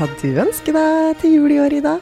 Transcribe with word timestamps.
hva 0.00 0.06
du 0.16 0.30
ønsker 0.40 0.72
deg 0.72 1.18
til 1.20 1.34
jul 1.34 1.52
i 1.52 1.58
år, 1.60 1.74
Ida? 1.76 1.98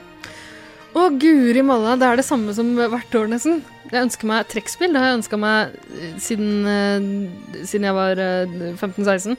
Å, 0.95 1.09
guri 1.19 1.63
malla, 1.67 1.97
det 1.99 2.07
er 2.07 2.21
det 2.21 2.25
samme 2.29 2.53
som 2.55 2.69
hvert 2.79 3.15
år, 3.19 3.27
nesten. 3.33 3.57
Jeg 3.91 4.05
ønsker 4.05 4.29
meg 4.31 4.47
trekkspill. 4.53 4.93
Det 4.95 5.01
har 5.03 5.11
jeg 5.11 5.17
ønska 5.19 5.39
meg 5.41 5.73
eh, 5.97 6.13
siden, 6.23 6.53
eh, 6.71 7.65
siden 7.67 7.89
jeg 7.89 7.97
var 7.97 8.21
eh, 8.23 8.53
15-16. 8.79 9.35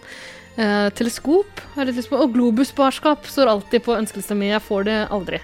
Eh, 0.60 0.88
teleskop 0.98 1.62
har 1.72 1.86
jeg 1.86 1.92
litt 1.92 2.02
lyst 2.02 2.12
på. 2.12 2.20
Og 2.20 2.34
globusbarskap 2.36 3.30
står 3.32 3.52
alltid 3.54 3.86
på 3.86 3.96
ønskelista 3.96 4.36
mi. 4.36 4.50
Jeg 4.52 4.66
får 4.66 4.90
det 4.90 4.98
aldri. 5.08 5.40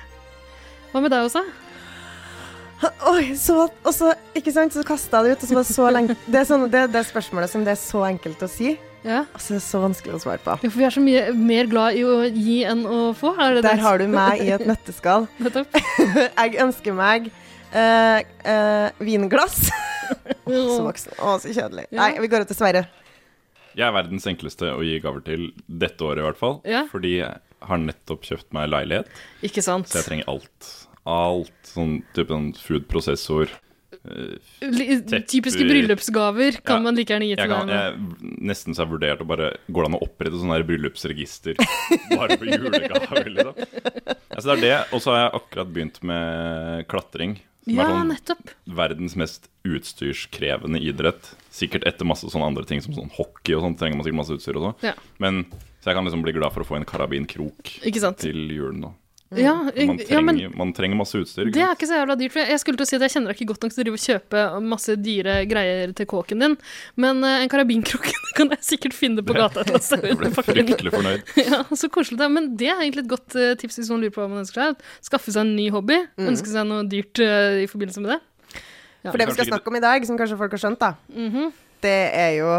Hva 0.92 1.04
med 1.06 1.16
deg 1.16 1.30
også? 1.30 1.46
Oi, 3.14 3.32
så 3.40 3.70
Og 3.70 3.94
så, 3.96 4.12
ikke 4.36 4.52
sant, 4.52 4.76
så 4.76 4.84
kasta 4.84 5.24
jeg 5.24 5.32
det 5.32 5.38
ut, 5.38 5.46
og 5.46 5.48
så 5.48 5.56
var 5.56 5.64
det 5.64 5.72
så 5.78 5.88
lenge 5.96 6.18
Det 6.34 6.42
er 6.42 6.50
sånn, 6.52 6.68
det, 6.68 6.84
det 6.92 7.00
er 7.00 7.08
spørsmålet 7.08 7.54
som 7.54 7.64
det 7.64 7.78
er 7.78 7.80
så 7.80 8.04
enkelt 8.10 8.44
å 8.44 8.52
si, 8.52 8.76
Ja. 9.06 9.22
Altså, 9.38 9.54
det 9.54 9.60
er 9.60 9.66
så 9.68 9.80
vanskelig 9.84 10.16
å 10.18 10.22
svare 10.24 10.42
på. 10.42 10.56
Ja, 10.66 10.70
for 10.74 10.82
vi 10.82 10.86
er 10.88 10.94
så 10.96 11.04
mye 11.06 11.24
mer 11.38 11.68
glad 11.70 11.98
i 12.00 12.04
å 12.10 12.16
gi 12.26 12.56
enn 12.66 12.84
å 12.90 13.00
få. 13.18 13.36
Er 13.38 13.60
det 13.60 13.64
Der 13.68 13.78
det? 13.78 13.84
har 13.86 14.02
du 14.02 14.08
meg 14.10 14.42
i 14.42 14.50
et 14.56 14.66
nøtteskall. 14.72 15.28
Nettopp. 15.46 15.78
Jeg 16.42 16.58
ønsker 16.66 16.98
meg 16.98 17.30
uh, 17.30 18.20
uh, 18.50 18.88
vinglass. 19.06 19.68
Å, 20.46 20.52
så 20.52 20.82
voksen. 20.86 21.18
Å, 21.22 21.36
så 21.42 21.54
kjedelig. 21.54 21.88
Ja. 21.92 22.00
Nei, 22.02 22.12
vi 22.26 22.30
går 22.34 22.46
ut 22.46 22.52
til 22.52 22.58
Sverre. 22.58 22.86
Jeg 23.76 23.84
er 23.90 23.94
verdens 23.96 24.26
enkleste 24.32 24.70
å 24.72 24.82
gi 24.86 24.98
gaver 25.04 25.22
til 25.26 25.50
dette 25.68 26.06
året, 26.08 26.22
i 26.24 26.26
hvert 26.30 26.40
fall. 26.40 26.60
Ja. 26.70 26.86
Fordi 26.90 27.18
jeg 27.20 27.42
har 27.66 27.82
nettopp 27.82 28.24
kjøpt 28.24 28.54
meg 28.56 28.70
leilighet, 28.72 29.10
Ikke 29.44 29.64
sant. 29.66 29.90
så 29.92 30.00
jeg 30.00 30.08
trenger 30.08 30.30
alt. 30.32 30.70
Alt. 31.10 31.56
Sånn 31.68 31.98
type 32.16 32.32
sånn 32.32 32.52
food-prosessor. 32.62 33.52
Tepper. 34.06 35.26
Typiske 35.28 35.66
bryllupsgaver 35.68 36.60
kan 36.64 36.78
Ja. 36.78 36.84
man 36.84 36.96
like 36.96 37.12
gjerne 37.14 37.28
gi 37.30 37.36
til 37.40 37.48
kan, 37.52 37.68
jeg, 37.70 37.98
nesten 38.42 38.74
så 38.76 38.84
jeg 38.84 38.88
har 38.88 38.94
vurdert 38.94 39.22
å 39.24 39.28
bare 39.28 39.50
Går 39.72 39.86
det 39.86 39.90
an 39.92 39.98
å 40.00 40.04
opprette 40.06 40.40
sånn 40.42 40.68
bryllupsregister 40.68 41.56
bare 42.16 42.38
for 42.38 42.46
julegaver, 42.46 43.30
liksom? 43.30 43.56
Altså, 44.36 44.46
det 44.46 44.56
er 44.56 44.62
det. 44.66 44.78
Og 44.94 45.02
så 45.02 45.12
har 45.14 45.20
jeg 45.24 45.36
akkurat 45.42 45.74
begynt 45.74 46.00
med 46.04 46.88
klatring. 46.92 47.38
Som 47.66 47.74
Ja, 47.80 47.86
er 47.88 47.94
sånn 47.96 48.12
nettopp. 48.14 48.50
verdens 48.68 49.16
mest 49.18 49.48
utstyrskrevende 49.66 50.78
idrett. 50.86 51.32
Sikkert 51.52 51.86
etter 51.90 52.06
masse 52.06 52.28
sånne 52.30 52.46
andre 52.52 52.66
ting 52.68 52.82
som 52.84 52.94
sånn 52.94 53.10
hockey 53.16 53.56
og 53.58 53.64
sånt. 53.66 53.80
Trenger 53.80 53.98
man 53.98 54.06
sikkert 54.06 54.22
masse 54.22 54.36
utstyr 54.38 54.60
og 54.60 54.68
så. 54.68 54.74
Ja. 54.92 54.94
Men 55.20 55.46
så 55.82 55.90
jeg 55.90 55.96
kan 55.98 56.06
liksom 56.06 56.22
bli 56.26 56.34
glad 56.36 56.54
for 56.54 56.62
å 56.62 56.68
få 56.68 56.76
en 56.78 56.86
karabinkrok 56.86 57.74
til 58.22 58.50
julen. 58.54 58.82
da 58.82 58.92
Ja, 59.34 59.56
Man 59.58 59.98
ja, 59.98 60.06
trenger, 60.06 60.22
men 60.22 60.38
man 60.56 60.72
trenger 60.78 60.96
masse 61.00 61.18
utstyr. 61.18 61.50
det 61.52 61.58
er 61.60 61.72
ikke 61.74 61.88
så 61.90 61.98
jævla 61.98 62.16
dyrt. 62.16 62.32
For 62.32 62.40
jeg- 62.44 62.50
jeg 62.54 62.60
skulle 62.62 62.78
til 62.78 62.86
å 62.86 62.88
si 62.88 62.96
at 62.96 63.02
jeg 63.02 63.12
kjenner 63.16 63.28
deg 63.34 63.36
ikke 63.42 63.48
godt 63.50 63.64
nok 63.66 63.74
til 63.74 63.82
å 63.82 63.86
drive 63.86 63.98
og 63.98 64.04
kjøpe 64.06 64.44
masse 64.62 64.96
dyre 65.02 65.34
greier 65.50 65.94
til 65.98 66.06
kåken 66.06 66.40
din, 66.40 66.58
men 66.96 67.24
uh, 67.26 67.42
en 67.42 67.50
karabinkrok 67.50 68.06
kan 68.38 68.50
jeg 68.54 68.60
sikkert 68.62 68.94
finne 68.94 69.26
på 69.26 69.34
gata 69.34 69.62
et 69.62 69.68
eller 69.68 69.80
annet 69.80 69.88
sted. 69.90 70.06
Jeg 70.12 70.18
ble 70.22 70.30
fryktelig 70.30 70.94
fornøyd. 70.94 71.34
Ja, 71.50 71.64
så 71.74 71.90
koselig. 71.90 72.20
Da. 72.22 72.30
Men 72.30 72.56
det 72.56 72.70
er 72.70 72.80
egentlig 72.86 73.06
et 73.08 73.12
godt 73.16 73.36
uh, 73.36 73.56
tips 73.58 73.80
hvis 73.82 73.90
man 73.90 74.02
lurer 74.06 74.14
på 74.14 74.22
hva 74.22 74.30
man 74.30 74.44
ønsker 74.46 74.62
seg. 74.62 74.86
Skaffe 75.10 75.34
seg 75.34 75.42
en 75.42 75.56
ny 75.58 75.70
hobby. 75.74 75.98
Ønske 76.22 76.48
seg 76.54 76.68
noe 76.70 76.86
dyrt 76.88 77.18
uh, 77.26 77.58
i 77.64 77.68
forbindelse 77.68 78.06
med 78.06 78.14
det. 78.14 78.22
Ja. 79.06 79.12
For 79.12 79.18
det 79.18 79.28
vi 79.28 79.36
skal 79.40 79.50
snakke 79.52 79.68
om 79.74 79.76
i 79.76 79.84
dag, 79.84 80.06
som 80.06 80.18
kanskje 80.18 80.38
folk 80.38 80.54
har 80.54 80.62
skjønt, 80.62 80.80
da, 80.80 80.94
Mhm. 81.14 81.52
det 81.82 81.98
er 82.14 82.32
jo 82.40 82.54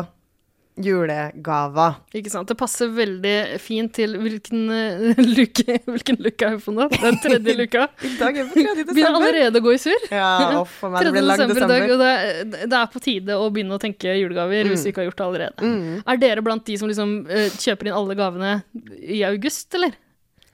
julegaver. 0.77 1.97
Ikke 2.17 2.31
sant? 2.33 2.49
Det 2.51 2.57
passer 2.59 2.91
veldig 2.93 3.35
fint 3.63 3.93
til 3.97 4.17
hvilken 4.21 4.67
uh, 4.69 5.23
luke 5.39 5.79
Hvilken 5.87 6.19
luke 6.21 6.49
er 6.49 6.57
vi 6.57 6.63
på 6.67 6.75
nå? 6.77 6.89
Den 6.93 7.21
tredje 7.23 7.57
luka. 7.61 7.87
I 8.05 8.13
dag 8.21 8.41
er 8.43 8.51
det 8.51 8.53
3. 8.53 8.63
Begynner 8.67 8.91
desember. 8.93 9.17
allerede 9.17 9.63
å 9.63 9.65
gå 9.65 9.75
i 9.75 9.81
surr. 9.81 10.09
Ja, 10.13 10.31
meg, 10.61 10.99
3. 11.01 11.05
det 11.07 11.15
blir 11.17 11.27
lang 11.27 11.43
desember 11.43 11.73
dag, 11.73 11.87
og 11.95 12.03
det, 12.03 12.63
det 12.67 12.81
er 12.81 12.91
på 12.93 13.03
tide 13.03 13.39
å 13.41 13.51
begynne 13.53 13.79
å 13.79 13.83
tenke 13.83 14.17
julegaver 14.21 14.73
hvis 14.73 14.87
vi 14.87 14.93
ikke 14.93 15.05
har 15.05 15.11
gjort 15.11 15.21
det 15.21 15.29
allerede. 15.31 15.71
Mm. 15.73 15.93
Er 16.05 16.25
dere 16.27 16.45
blant 16.45 16.67
de 16.69 16.81
som 16.81 16.91
liksom 16.91 17.19
uh, 17.31 17.47
kjøper 17.57 17.91
inn 17.91 17.97
alle 17.97 18.19
gavene 18.19 18.59
i 19.01 19.23
august, 19.29 19.71
eller? 19.79 19.97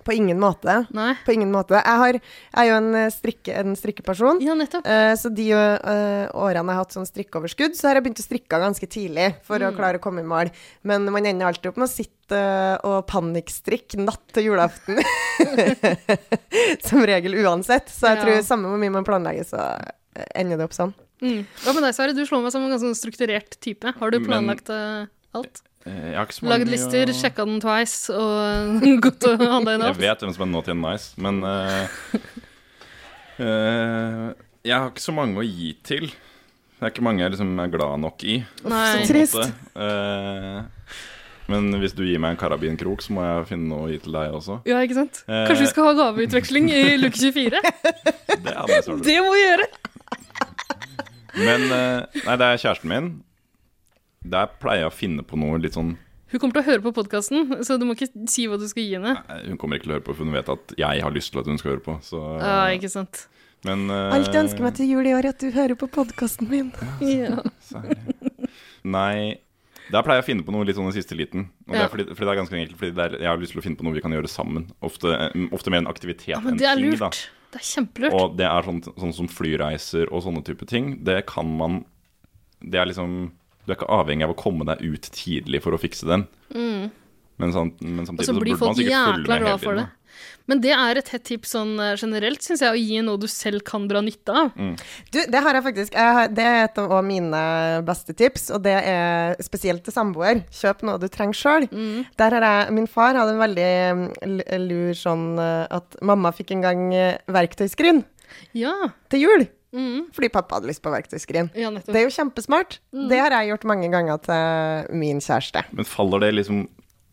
På 0.05 0.13
ingen 0.13 0.39
måte. 0.43 0.87
Nei? 0.91 1.13
På 1.25 1.33
ingen 1.35 1.53
måte. 1.55 1.75
Jeg, 1.79 1.99
har, 2.03 2.13
jeg 2.19 2.59
er 2.63 2.69
jo 2.71 2.75
en, 2.81 2.89
eh, 2.99 3.11
strikke, 3.15 3.55
en 3.61 3.77
strikkeperson. 3.79 4.41
Ja, 4.43 4.55
nettopp. 4.59 4.87
Eh, 4.87 5.13
så 5.21 5.31
de 5.33 5.47
uh, 5.55 6.27
årene 6.35 6.63
jeg 6.63 6.75
har 6.75 6.81
hatt 6.83 6.97
sånn 6.97 7.07
strikkeoverskudd, 7.07 7.77
så 7.79 7.89
har 7.89 7.95
jeg 8.01 8.05
begynt 8.09 8.23
å 8.23 8.27
strikke 8.27 8.61
ganske 8.65 8.89
tidlig 8.91 9.29
for 9.47 9.59
Mm. 9.63 9.69
å 9.71 9.77
klare 9.77 9.99
å 10.01 10.03
komme 10.03 10.21
i 10.25 10.27
mål. 10.27 10.51
Men 10.83 11.05
man 11.13 11.25
ender 11.27 11.47
alltid 11.47 11.71
opp 11.71 11.77
med 11.79 11.89
å 11.89 11.93
sitte 11.93 12.41
og 12.89 13.07
panikkstrikke 13.07 13.99
natt 14.03 14.23
til 14.33 14.51
julaften. 14.51 14.99
Som 16.89 17.03
regel 17.07 17.35
uansett. 17.45 17.89
Så 17.93 18.09
jeg 18.11 18.19
Ja. 18.19 18.23
tror 18.25 18.43
samme 18.47 18.69
hvor 18.71 18.81
mye 18.81 18.91
man 18.95 19.05
planlegger, 19.07 19.45
så 19.47 19.63
ender 20.35 20.59
det 20.61 20.65
opp 20.69 20.77
sånn. 20.77 20.95
Mm. 21.23 21.45
Hva 21.63 21.75
med 21.77 21.85
deg, 21.87 21.95
Sverre? 21.95 22.15
Du 22.17 22.25
slår 22.27 22.43
meg 22.43 22.53
som 22.53 22.65
en 22.65 22.71
ganske 22.73 22.89
sånn 22.89 22.99
strukturert 22.99 23.59
type. 23.63 23.93
Har 23.99 24.11
du 24.11 24.19
Men- 24.19 24.29
planlagt 24.29 24.69
eh, 24.71 25.07
alt? 25.35 25.63
Eh, 25.83 26.15
Lagd 26.47 26.69
lister, 26.71 27.11
og... 27.11 27.17
sjekka 27.19 27.45
den 27.49 27.59
twice 27.63 28.15
og 28.15 28.85
gått 29.05 29.25
og 29.27 29.41
handla 29.43 29.75
inn 29.75 29.87
Jeg 29.89 29.99
vet 29.99 30.21
hvem 30.23 30.35
som 30.37 30.45
er 30.45 30.51
not 30.53 30.69
in 30.71 30.79
nice, 30.79 31.09
men 31.19 31.41
uh, 31.43 31.89
uh, 33.43 34.29
Jeg 34.63 34.77
har 34.77 34.93
ikke 34.93 35.03
så 35.03 35.15
mange 35.17 35.43
å 35.43 35.47
gi 35.47 35.73
til. 35.83 36.07
Det 36.79 36.87
er 36.87 36.93
ikke 36.95 37.07
mange 37.07 37.25
jeg 37.25 37.35
liksom 37.35 37.51
er 37.63 37.73
glad 37.73 37.99
nok 38.03 38.23
i. 38.27 38.37
Nei. 38.67 39.03
Trist. 39.07 39.39
Eh, 39.39 40.95
men 41.51 41.69
hvis 41.83 41.95
du 41.95 42.03
gir 42.07 42.19
meg 42.23 42.35
en 42.35 42.41
karabinkrok, 42.41 43.03
så 43.03 43.15
må 43.15 43.27
jeg 43.27 43.49
finne 43.53 43.71
noe 43.71 43.87
å 43.87 43.91
gi 43.91 43.99
til 44.03 44.15
deg 44.15 44.35
også. 44.39 44.57
Ja, 44.67 44.81
ikke 44.83 44.97
sant? 44.99 45.21
Kanskje 45.27 45.61
vi 45.63 45.71
skal 45.71 45.89
ha 45.89 45.93
gaveutveksling 45.99 46.71
i 46.75 46.83
luke 47.03 47.19
24? 47.19 47.63
Det 48.33 48.55
jeg. 48.55 48.99
Det 49.07 49.19
må 49.23 49.35
vi 49.35 49.45
gjøre! 49.45 49.69
Men 51.39 51.69
nei, 51.71 52.35
det 52.39 52.49
er 52.49 52.63
kjæresten 52.67 52.91
min. 52.91 53.13
Der 54.25 54.47
pleier 54.63 54.85
jeg 54.85 54.91
å 54.93 54.95
finne 54.95 55.23
på 55.27 55.37
noe 55.41 55.59
litt 55.59 55.75
sånn 55.75 55.97
Hun 56.33 56.41
kommer 56.41 56.55
til 56.55 56.63
å 56.63 56.69
høre 56.71 56.83
på 56.85 56.93
podkasten, 56.97 57.51
så 57.67 57.77
du 57.79 57.85
må 57.85 57.97
ikke 57.97 58.09
si 58.31 58.47
hva 58.49 58.57
du 58.61 58.67
skal 58.71 58.83
gi 58.87 58.95
henne. 58.97 59.17
Nei, 59.29 59.41
Hun 59.51 59.59
kommer 59.61 59.77
ikke 59.77 59.89
til 59.89 59.93
å 59.93 59.97
høre 59.99 60.07
på, 60.07 60.15
for 60.17 60.25
hun 60.25 60.33
vet 60.33 60.49
at 60.49 60.75
jeg 60.79 61.03
har 61.05 61.13
lyst 61.13 61.33
til 61.35 61.41
at 61.43 61.47
hun 61.51 61.59
skal 61.61 61.75
høre 61.75 61.85
på. 61.85 61.97
Så, 62.07 62.21
Ja, 62.41 62.71
ikke 62.73 62.89
sant. 62.93 63.27
men 63.67 63.85
uh, 63.91 64.15
Alt 64.15 64.33
jeg 64.33 64.47
ønsker 64.47 64.63
meg 64.65 64.75
til 64.79 64.89
jul 64.89 65.07
i 65.07 65.13
år, 65.13 65.27
er 65.27 65.35
at 65.35 65.43
du 65.45 65.51
hører 65.53 65.77
på 65.77 65.91
podkasten 65.93 66.49
min. 66.49 66.71
Ja. 67.05 67.43
Særlig. 67.61 67.99
Nei, 68.85 69.37
der 69.93 70.03
pleier 70.07 70.23
jeg 70.23 70.25
å 70.25 70.29
finne 70.31 70.47
på 70.47 70.55
noe 70.55 70.65
litt 70.65 70.79
sånn 70.79 70.89
i 70.89 70.95
siste 70.97 71.19
liten. 71.19 71.51
Og 71.67 71.75
det 71.75 71.83
Ja. 71.83 71.85
er 71.85 71.93
fordi, 71.93 72.07
fordi 72.15 72.25
det 72.25 72.33
er 72.33 72.41
ganske 72.41 72.59
enkelt 72.63 72.79
Fordi 72.81 72.95
det 72.97 73.05
er, 73.05 73.19
jeg 73.21 73.29
har 73.29 73.37
lyst 73.43 73.53
til 73.53 73.61
å 73.61 73.67
finne 73.67 73.77
på 73.77 73.85
noe 73.85 73.93
vi 73.99 74.01
kan 74.07 74.13
gjøre 74.17 74.31
sammen. 74.31 74.71
Ofte, 74.83 75.13
eh, 75.13 75.47
ofte 75.53 75.71
mer 75.71 75.83
en 75.85 75.91
aktivitet 75.93 76.29
ja, 76.33 76.41
men 76.41 76.55
enn 76.55 76.59
det 76.63 76.67
er 76.71 76.77
ting. 76.81 76.91
lurt. 76.91 76.99
da 77.01 77.11
Det 77.53 77.61
er 77.61 77.69
kjempelurt. 77.69 78.13
Og 78.17 78.37
det 78.39 78.47
er 78.49 78.63
sånn, 78.63 78.81
sånn 78.97 79.13
som 79.15 79.29
flyreiser 79.29 80.09
og 80.11 80.23
sånne 80.25 80.43
type 80.47 80.65
ting. 80.67 81.03
Det 81.05 81.27
kan 81.27 81.45
man 81.59 81.85
Det 82.63 82.79
er 82.81 82.87
liksom 82.87 83.33
Du 83.67 83.73
er 83.73 83.79
ikke 83.79 83.91
avhengig 83.95 84.25
av 84.27 84.35
å 84.35 84.39
komme 84.43 84.67
deg 84.67 84.81
ut 84.83 85.09
tidlig 85.15 85.63
for 85.63 85.73
å 85.77 85.81
fikse 85.81 86.07
den. 86.09 86.27
Men, 86.53 87.51
sånn, 87.55 87.73
men 87.81 88.05
Mm. 88.05 88.07
Samtidig 88.07 88.27
så 88.27 88.33
så 88.33 88.39
burde 88.39 88.61
man 88.61 88.75
sikkert 88.75 89.13
følge 89.15 89.29
med 89.29 89.43
hele 89.43 89.59
det. 89.59 89.61
tiden. 89.67 89.91
Men 90.47 90.61
det 90.61 90.73
er 90.75 90.99
et 90.99 91.09
hett 91.09 91.23
tips 91.25 91.53
sånn 91.55 91.71
eh, 91.81 91.95
generelt, 91.97 92.43
syns 92.43 92.61
jeg, 92.61 92.75
å 92.75 92.77
gi 92.79 92.99
noe 93.01 93.17
du 93.23 93.27
selv 93.31 93.63
kan 93.65 93.87
dra 93.89 94.01
nytte 94.03 94.35
av. 94.35 94.51
Mm. 94.59 94.75
Du, 95.15 95.19
det 95.31 95.41
har 95.41 95.55
jeg 95.55 95.65
faktisk. 95.65 95.95
Jeg 95.95 96.17
har, 96.19 96.29
det 96.29 96.45
er 96.45 96.65
et 96.67 96.79
av 96.83 97.05
mine 97.07 97.43
beste 97.87 98.13
tips, 98.19 98.51
og 98.51 98.63
det 98.67 98.75
er 98.91 99.37
spesielt 99.43 99.83
til 99.87 99.95
samboer. 99.95 100.43
Kjøp 100.53 100.83
noe 100.83 100.99
du 100.99 101.07
trenger 101.09 101.39
sjøl. 101.39 101.69
Mm. 101.71 102.05
Der 102.19 102.37
har 102.37 102.47
jeg 102.49 102.73
Min 102.77 102.87
far 102.91 103.15
hadde 103.15 103.33
en 103.37 103.43
veldig 103.43 103.71
mm, 104.03 104.43
lur 104.67 104.93
sånn 104.99 105.27
eh, 105.39 105.67
at 105.79 105.97
mamma 106.03 106.35
fikk 106.35 106.51
en 106.59 106.67
gang 106.67 106.85
eh, 106.95 107.17
verktøyskrin 107.33 108.03
Ja. 108.59 108.75
til 109.09 109.21
jul. 109.27 109.47
Mm. 109.73 110.09
Fordi 110.13 110.29
pappa 110.33 110.59
hadde 110.59 110.69
lyst 110.69 110.83
på 110.85 110.93
verktøyskrin. 110.93 111.51
ja. 111.57 111.71
Det 111.71 111.97
er 111.97 112.05
jo 112.07 112.13
kjempesmart. 112.13 112.79
Mm. 112.93 113.07
Det 113.09 113.21
har 113.21 113.31
jeg 113.39 113.53
gjort 113.53 113.65
mange 113.71 113.89
ganger 113.93 114.19
til 114.27 114.97
min 114.99 115.21
kjæreste. 115.21 115.65
Men 115.73 115.89
faller 115.89 116.27
det 116.27 116.35
liksom 116.35 116.67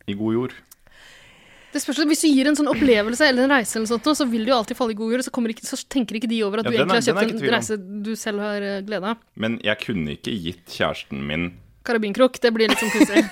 i 0.06 0.14
god 0.18 0.34
jord? 0.34 0.54
Det 1.70 1.78
spørs, 1.78 2.00
Hvis 2.02 2.24
du 2.24 2.28
gir 2.28 2.48
en 2.50 2.56
sånn 2.58 2.68
opplevelse 2.70 3.28
eller 3.30 3.46
en 3.46 3.52
reise, 3.54 3.76
eller 3.78 3.86
sånt, 3.86 4.08
så 4.18 4.26
vil 4.26 4.42
det 4.42 4.50
jo 4.50 4.56
alltid 4.58 4.76
falle 4.76 4.90
i 4.90 4.98
god 4.98 5.12
jord. 5.14 5.22
Så, 5.22 5.30
ikke, 5.54 5.66
så 5.68 5.78
tenker 5.88 6.18
ikke 6.18 6.28
de 6.30 6.42
over 6.42 6.58
at 6.58 6.66
Ja, 6.66 6.70
du 6.70 6.76
egentlig 6.76 6.98
er- 6.98 7.14
har 7.14 7.24
kjøpt 7.24 7.42
en 7.44 7.54
reise 7.54 7.76
du 8.02 8.16
selv 8.16 8.40
har 8.42 8.60
eh, 8.62 8.80
glede 8.82 9.04
av. 9.06 9.16
Men 9.36 9.60
jeg 9.62 9.78
kunne 9.78 10.16
ikke 10.18 10.34
gitt 10.34 10.66
kjæresten 10.66 11.22
min 11.26 11.52
Karabinkrok, 11.86 12.36
det 12.42 12.52
blir 12.52 12.68
litt 12.68 12.78
sånn 12.78 12.90
pussig. 12.92 13.22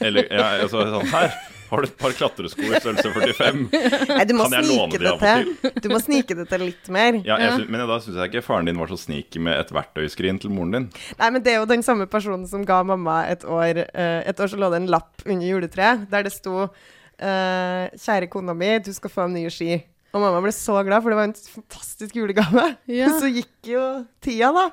Eller 0.00 0.30
ja, 0.32 0.62
altså, 0.62 0.80
sånn 0.94 1.10
Her 1.12 1.34
har 1.70 1.82
du 1.82 1.88
et 1.88 1.96
par 2.00 2.14
klatresko 2.16 2.64
i 2.64 2.80
størrelse 2.80 3.12
45. 3.14 3.60
Nei, 3.72 4.24
du 4.28 4.34
må 4.36 4.46
Kan 4.48 4.56
jeg 4.58 4.68
låne 4.68 5.00
de 5.00 5.10
av 5.10 5.16
og 5.16 5.24
til. 5.24 5.72
Du 5.84 5.88
må 5.92 6.00
snike 6.02 6.36
det 6.38 6.46
til 6.50 6.64
litt 6.66 6.90
mer. 6.94 7.20
Ja, 7.26 7.38
jeg 7.42 7.66
men 7.68 7.84
da 7.88 7.98
syns 8.02 8.18
jeg 8.18 8.32
ikke 8.32 8.44
faren 8.46 8.68
din 8.70 8.80
var 8.80 8.90
så 8.92 8.98
sneaky 9.00 9.42
med 9.44 9.58
et 9.60 9.72
verktøyskrin 9.74 10.40
til 10.42 10.54
moren 10.54 10.74
din. 10.76 10.88
Nei, 11.20 11.30
men 11.34 11.44
det 11.44 11.54
er 11.54 11.60
jo 11.62 11.68
den 11.70 11.84
samme 11.86 12.08
personen 12.10 12.46
som 12.50 12.64
ga 12.68 12.80
mamma 12.86 13.20
et 13.28 13.44
år 13.48 13.84
eh, 13.86 14.22
Et 14.28 14.40
år 14.40 14.50
så 14.50 14.58
lå 14.60 14.70
det 14.72 14.82
en 14.82 14.90
lapp 14.92 15.24
under 15.26 15.46
juletreet 15.46 16.08
der 16.10 16.26
det 16.26 16.32
sto 16.34 16.64
eh, 16.64 17.84
Kjære 17.94 18.30
kona 18.32 18.56
mi, 18.56 18.74
du 18.84 18.92
skal 18.96 19.12
få 19.12 19.28
nye 19.32 19.52
ski. 19.52 19.78
Og 20.14 20.22
mamma 20.22 20.40
ble 20.40 20.52
så 20.56 20.78
glad, 20.86 21.02
for 21.04 21.12
det 21.12 21.18
var 21.18 21.28
en 21.28 21.36
fantastisk 21.36 22.16
julegave. 22.16 22.64
Ja. 22.88 23.10
Så 23.20 23.28
gikk 23.28 23.68
jo 23.74 23.82
tida, 24.24 24.48
da. 24.56 24.70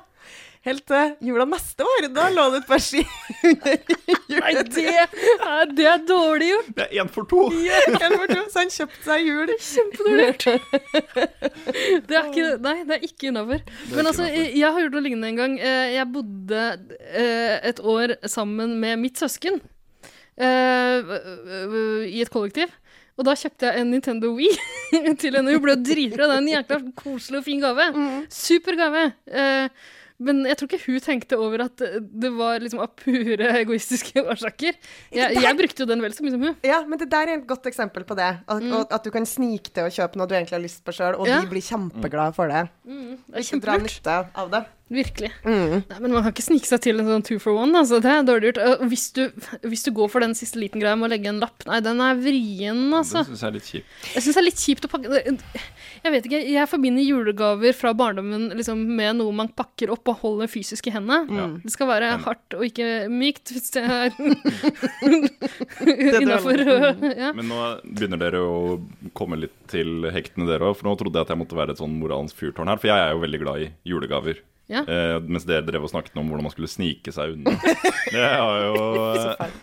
Helt 0.66 0.82
til 0.90 1.12
jula 1.28 1.44
neste 1.46 1.84
år. 1.86 2.06
Da 2.10 2.24
lå 2.34 2.44
det 2.50 2.58
et 2.64 2.68
par 2.68 2.80
ski 2.82 3.02
under 3.46 3.76
Nei, 4.36 4.52
det 4.66 4.82
er, 4.90 5.70
det 5.78 5.84
er 5.86 6.00
dårlig 6.08 6.48
gjort! 6.50 6.70
Det 6.76 6.86
er 6.88 6.96
én 7.04 7.10
for 7.14 7.28
to! 7.30 7.44
Så 7.54 8.58
han 8.58 8.72
kjøpte 8.74 9.02
seg 9.06 9.28
jul. 9.28 9.52
Kjempedårlig. 9.62 10.26
Det 12.06 12.18
er 12.18 12.26
ikke, 12.32 12.48
nei, 12.66 12.74
det 12.88 12.96
er 12.98 13.06
ikke 13.06 13.30
innafor. 13.30 13.62
Men 13.94 14.10
altså, 14.10 14.26
jeg, 14.26 14.50
jeg 14.58 14.66
har 14.74 14.82
gjort 14.84 14.96
noe 14.98 15.04
lignende 15.06 15.30
en 15.32 15.38
gang. 15.40 15.54
Eh, 15.62 15.94
Jeg 15.96 16.10
bodde 16.16 16.64
eh, 17.12 17.54
et 17.70 17.80
år 17.86 18.16
sammen 18.28 18.74
med 18.82 18.98
mitt 19.04 19.22
søsken 19.22 19.60
eh, 20.36 21.14
i 22.10 22.20
et 22.24 22.32
kollektiv. 22.34 22.72
Og 23.16 23.24
da 23.24 23.32
kjøpte 23.38 23.70
jeg 23.70 23.80
en 23.80 23.92
Nintendo 23.94 24.34
Wii 24.36 24.50
til 25.22 25.38
henne. 25.38 25.54
Hun 25.54 25.62
ble 25.64 25.76
jo 25.78 25.84
dritbra. 25.88 26.26
Det 26.28 26.34
er 26.34 26.42
en 26.42 26.50
jækla 26.52 26.80
koselig 26.98 27.40
og 27.40 27.46
fin 27.46 27.62
gave. 27.64 27.86
Super 28.34 28.76
gave. 28.82 29.06
Eh, 29.30 29.94
men 30.18 30.44
jeg 30.48 30.56
tror 30.56 30.70
ikke 30.70 30.86
hun 30.86 31.00
tenkte 31.04 31.38
over 31.40 31.64
at 31.66 31.82
det 32.00 32.30
var 32.36 32.62
liksom 32.62 32.80
av 32.84 32.92
pure 32.96 33.50
egoistiske 33.60 34.22
årsaker. 34.32 34.78
Jeg, 35.12 35.36
jeg 35.42 35.58
brukte 35.58 35.84
jo 35.84 35.88
den 35.90 36.04
vel 36.04 36.14
som 36.16 36.28
hun. 36.32 36.54
Ja, 36.64 36.80
men 36.88 37.00
det 37.02 37.10
der 37.12 37.28
er 37.32 37.40
et 37.40 37.46
godt 37.48 37.68
eksempel 37.68 38.06
på 38.08 38.16
det. 38.18 38.30
At, 38.46 38.62
mm. 38.62 38.86
at 38.88 39.04
du 39.04 39.12
kan 39.14 39.28
snike 39.28 39.74
til 39.76 39.88
å 39.88 39.92
kjøpe 39.92 40.16
noe 40.20 40.28
du 40.30 40.36
egentlig 40.38 40.56
har 40.56 40.64
lyst 40.64 40.84
på 40.86 40.94
sjøl, 40.96 41.18
og 41.20 41.28
Ja. 41.28 41.42
de 41.42 41.50
blir 41.52 41.64
kjempeglade 41.64 42.36
for 42.36 42.48
det. 42.52 42.64
Det 42.86 43.42
er 43.42 43.48
kjempelurt. 43.50 43.66
dra 43.66 43.76
nytte 43.84 44.16
av 44.44 44.50
det. 44.56 44.64
Virkelig. 44.86 45.32
Mm. 45.42 45.80
Nei, 45.90 45.96
men 45.98 46.12
man 46.14 46.22
kan 46.22 46.30
ikke 46.30 46.44
snike 46.46 46.68
seg 46.68 46.78
til 46.84 47.00
en 47.02 47.08
sånn 47.10 47.24
two 47.26 47.40
for 47.42 47.56
one. 47.58 47.74
Altså. 47.74 47.98
Det 47.98 48.06
er 48.06 48.22
dårlig 48.28 48.52
gjort. 48.52 48.84
Hvis 48.86 49.06
du, 49.16 49.22
hvis 49.66 49.82
du 49.82 49.90
går 49.96 50.10
for 50.12 50.22
den 50.22 50.36
siste 50.38 50.60
liten 50.62 50.78
greia 50.78 50.94
med 50.94 51.08
å 51.08 51.10
legge 51.10 51.26
en 51.32 51.40
lapp, 51.42 51.64
nei, 51.66 51.80
den 51.82 51.98
er 52.04 52.14
vrien, 52.20 52.84
altså. 52.94 53.24
Det 53.26 53.32
syns 53.32 53.42
jeg 53.42 53.48
er 53.50 53.56
litt 53.56 53.70
kjipt. 53.72 53.96
Jeg 54.14 54.22
syns 54.22 54.38
det 54.38 54.42
er 54.42 54.46
litt 54.46 54.62
kjipt 54.62 54.86
å 54.86 54.90
pakke 54.92 55.22
Jeg 56.06 56.14
vet 56.14 56.28
ikke, 56.30 56.40
jeg 56.54 56.70
forbinder 56.70 57.02
julegaver 57.02 57.74
fra 57.74 57.90
barndommen 57.98 58.46
liksom, 58.54 58.84
med 59.00 59.18
noe 59.18 59.34
man 59.34 59.50
pakker 59.58 59.90
opp 59.96 60.06
og 60.14 60.20
holder 60.22 60.52
fysisk 60.54 60.86
i 60.86 60.94
hendene. 60.94 61.26
Mm. 61.34 61.58
Det 61.66 61.74
skal 61.74 61.90
være 61.90 62.12
Men- 62.14 62.24
hardt 62.28 62.58
og 62.60 62.62
ikke 62.70 62.90
mykt, 63.10 63.50
hvis 63.56 63.74
det 63.74 63.82
er 63.82 64.14
innafor. 66.22 66.62
Ja. 67.16 67.32
Men 67.34 67.48
nå 67.50 67.60
begynner 67.82 68.20
dere 68.22 68.42
å 68.46 68.58
komme 69.18 69.38
litt 69.40 69.56
til 69.72 70.06
hektene, 70.14 70.46
dere 70.48 70.70
òg. 70.70 70.78
For 70.78 70.86
nå 70.88 70.94
trodde 71.00 71.18
jeg 71.18 71.26
at 71.26 71.34
jeg 71.34 71.42
måtte 71.42 71.58
være 71.58 71.74
et 71.74 71.82
sånn 71.82 71.98
moralens 72.00 72.36
fyrtårn 72.36 72.70
her. 72.70 72.78
For 72.78 72.90
jeg 72.92 73.02
er 73.02 73.14
jo 73.16 73.22
veldig 73.26 73.42
glad 73.42 73.64
i 73.66 73.72
julegaver. 73.90 74.42
Ja. 74.72 74.82
Eh, 74.82 75.16
mens 75.22 75.46
dere 75.46 75.62
drev 75.66 75.84
og 75.86 75.92
snakket 75.92 76.16
om 76.18 76.26
hvordan 76.30 76.48
man 76.48 76.54
skulle 76.54 76.70
snike 76.70 77.12
seg 77.14 77.36
unna. 77.36 77.54
Det 78.12 78.22
har 78.22 78.62
jo 78.66 78.86
eh, 79.14 79.58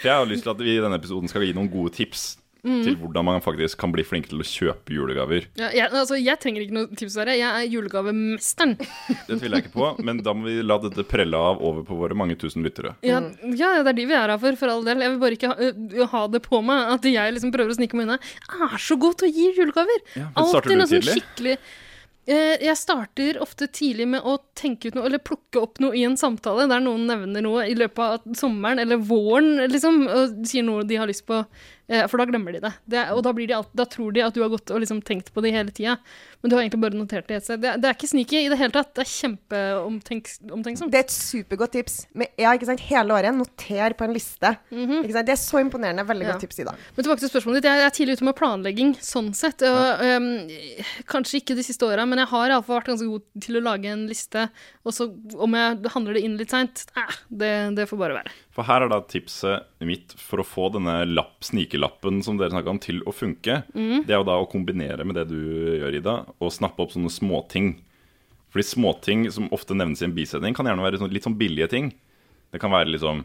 jeg 0.00 0.16
har 0.16 0.24
lyst 0.28 0.46
til 0.46 0.54
at 0.54 0.60
vi 0.64 0.76
i 0.78 0.80
denne 0.80 0.96
episoden 0.96 1.28
skal 1.28 1.44
gi 1.44 1.52
noen 1.56 1.68
gode 1.72 1.92
tips 1.98 2.30
Mm. 2.60 2.82
til 2.84 2.92
hvordan 3.00 3.24
man 3.24 3.38
faktisk 3.40 3.78
kan 3.80 3.88
bli 3.88 4.02
flink 4.04 4.26
til 4.28 4.42
å 4.42 4.44
kjøpe 4.44 4.92
julegaver. 4.92 5.46
Ja, 5.56 5.70
jeg, 5.72 5.86
altså, 5.96 6.18
jeg 6.20 6.36
trenger 6.42 6.60
ikke 6.60 6.74
noe 6.76 6.90
tips, 6.92 7.14
Sverre. 7.14 7.32
Jeg 7.38 7.48
er 7.48 7.70
julegavemesteren. 7.72 8.74
Det 9.30 9.38
tviler 9.40 9.56
jeg 9.56 9.64
ikke 9.64 9.72
på, 9.78 9.86
men 10.04 10.20
da 10.20 10.34
må 10.36 10.44
vi 10.44 10.58
la 10.60 10.76
dette 10.82 11.06
prelle 11.08 11.40
av 11.40 11.62
over 11.64 11.86
på 11.88 11.96
våre 11.96 12.12
mange 12.12 12.36
tusen 12.36 12.60
lyttere. 12.60 12.92
Ja, 13.00 13.22
ja, 13.56 13.70
det 13.80 13.94
er 13.94 13.96
de 14.02 14.04
vi 14.10 14.16
er 14.18 14.28
her 14.34 14.42
for, 14.42 14.60
for 14.60 14.74
all 14.74 14.84
del. 14.84 15.00
Jeg 15.06 15.14
vil 15.14 15.22
bare 15.24 15.38
ikke 15.38 15.54
ha, 15.54 15.70
ha 16.12 16.22
det 16.36 16.42
på 16.44 16.60
meg 16.60 16.92
at 16.98 17.08
jeg 17.08 17.36
liksom 17.38 17.54
prøver 17.56 17.72
å 17.72 17.78
snike 17.80 17.96
meg 17.96 18.10
unna. 18.10 18.18
Jeg 18.44 18.68
er 18.68 18.84
så 18.90 18.98
god 19.06 19.16
til 19.22 19.30
å 19.30 19.34
gi 19.40 19.48
julegaver! 19.56 20.04
Ja, 20.20 20.28
Alltid 20.44 20.76
noe 20.82 20.90
sånn 20.92 21.08
skikkelig 21.14 21.56
Jeg 22.28 22.76
starter 22.76 23.38
ofte 23.42 23.66
tidlig 23.72 24.04
med 24.12 24.26
å 24.28 24.36
tenke 24.58 24.90
ut 24.90 24.96
noe, 24.96 25.06
eller 25.08 25.22
plukke 25.24 25.62
opp 25.62 25.80
noe 25.82 25.96
i 25.96 26.04
en 26.06 26.18
samtale 26.20 26.68
der 26.70 26.82
noen 26.84 27.08
nevner 27.08 27.42
noe 27.42 27.64
i 27.66 27.74
løpet 27.78 28.02
av 28.04 28.36
sommeren 28.38 28.82
eller 28.82 29.00
våren, 29.02 29.56
liksom, 29.72 30.04
og 30.06 30.42
sier 30.46 30.66
noe 30.66 30.84
de 30.86 31.00
har 31.00 31.10
lyst 31.10 31.24
på. 31.26 31.40
Eh, 31.90 32.04
For 32.06 32.22
da 32.22 32.24
glemmer 32.30 32.54
de 32.54 32.60
det. 32.62 32.70
det 32.86 33.00
og 33.10 33.24
da, 33.26 33.32
blir 33.34 33.48
de 33.50 33.56
alt, 33.56 33.70
da 33.74 33.82
tror 33.84 34.12
de 34.14 34.22
at 34.22 34.32
du 34.36 34.40
har 34.44 34.48
gått 34.52 34.70
og 34.70 34.78
liksom 34.80 35.00
tenkt 35.02 35.32
på 35.34 35.42
det 35.42 35.50
hele 35.50 35.72
tida. 35.74 35.96
Men 36.40 36.50
du 36.52 36.54
har 36.56 36.62
egentlig 36.62 36.80
bare 36.84 36.94
notert 36.94 37.26
det 37.26 37.40
et 37.40 37.44
sted. 37.48 37.60
Det, 37.60 37.72
det 37.82 37.88
er 37.90 37.96
ikke 37.98 38.08
sneaky 38.12 38.44
i 38.44 38.48
det 38.52 38.58
hele 38.60 38.70
tatt. 38.72 38.92
Det 38.94 39.02
er 39.02 39.10
kjempeomtenksomt. 39.10 40.90
Det 40.92 41.00
er 41.00 41.04
et 41.06 41.12
supergodt 41.14 41.72
tips. 41.74 41.96
Men, 42.16 42.30
ja, 42.40 42.52
ikke 42.56 42.68
sant? 42.70 42.80
Hele 42.88 43.14
året, 43.16 43.34
noter 43.36 43.94
på 43.98 44.06
en 44.06 44.14
liste. 44.14 44.52
ikke 44.70 45.12
sant? 45.16 45.26
Det 45.28 45.34
er 45.34 45.40
så 45.42 45.60
imponerende. 45.62 46.06
Veldig 46.06 46.26
Ja. 46.26 46.32
godt 46.32 46.40
tips, 46.46 46.58
Ida. 46.62 46.74
Men 46.96 47.04
tilbake 47.04 47.20
til 47.20 47.28
spørsmålet 47.32 47.60
ditt. 47.62 47.70
Jeg 47.70 47.84
er 47.86 47.90
tidlig 47.98 48.16
ute 48.18 48.24
med 48.30 48.36
planlegging, 48.36 48.94
sånn 49.00 49.34
sett. 49.34 49.62
Og, 49.62 50.00
ehm, 50.00 50.48
kanskje 51.06 51.40
ikke 51.42 51.56
de 51.56 51.62
siste 51.66 51.82
åra, 51.86 52.06
men 52.06 52.18
jeg 52.18 52.28
har 52.28 52.48
iallfall 52.50 52.80
vært 52.80 52.86
ganske 52.94 53.08
god 53.10 53.22
til 53.40 53.56
å 53.60 53.62
lage 53.62 53.86
en 53.86 54.06
liste. 54.08 54.48
Og 54.84 54.92
så 54.92 55.10
om 55.38 55.52
jeg 55.54 55.82
handler 55.92 56.14
det 56.14 56.22
inn 56.24 56.36
litt 56.38 56.50
seint, 56.50 56.86
eh, 56.96 57.14
det, 57.30 57.74
det 57.76 57.88
får 57.88 57.98
bare 57.98 58.14
være. 58.22 58.30
For 58.50 58.66
her 58.66 58.82
er 58.82 58.90
da 58.90 58.98
tipset 59.06 59.68
mitt 59.86 60.16
for 60.18 60.42
å 60.42 60.46
få 60.46 60.70
denne 60.74 61.04
lapp, 61.06 61.38
snikelappen 61.46 62.18
som 62.26 62.38
dere 62.38 62.50
snakka 62.50 62.72
om, 62.72 62.80
til 62.82 62.98
å 63.06 63.14
funke. 63.14 63.60
Mm. 63.76 64.02
Det 64.08 64.14
er 64.14 64.18
jo 64.18 64.26
da 64.26 64.40
å 64.40 64.48
kombinere 64.50 65.06
med 65.06 65.20
det 65.20 65.28
du 65.30 65.38
gjør, 65.78 65.94
Ida, 66.00 66.16
og 66.42 66.54
snappe 66.54 66.82
opp 66.82 66.94
sånne 66.96 67.12
småting. 67.14 67.76
Fordi 68.50 68.66
småting 68.66 69.28
som 69.30 69.46
ofte 69.54 69.76
nevnes 69.78 70.02
i 70.02 70.08
en 70.08 70.16
bisetning, 70.16 70.56
kan 70.58 70.66
gjerne 70.66 70.82
være 70.82 70.98
sånn, 70.98 71.12
litt 71.14 71.28
sånn 71.28 71.38
billige 71.38 71.70
ting. 71.70 71.92
Det 72.50 72.58
kan 72.62 72.74
være 72.74 72.90
liksom 72.90 73.22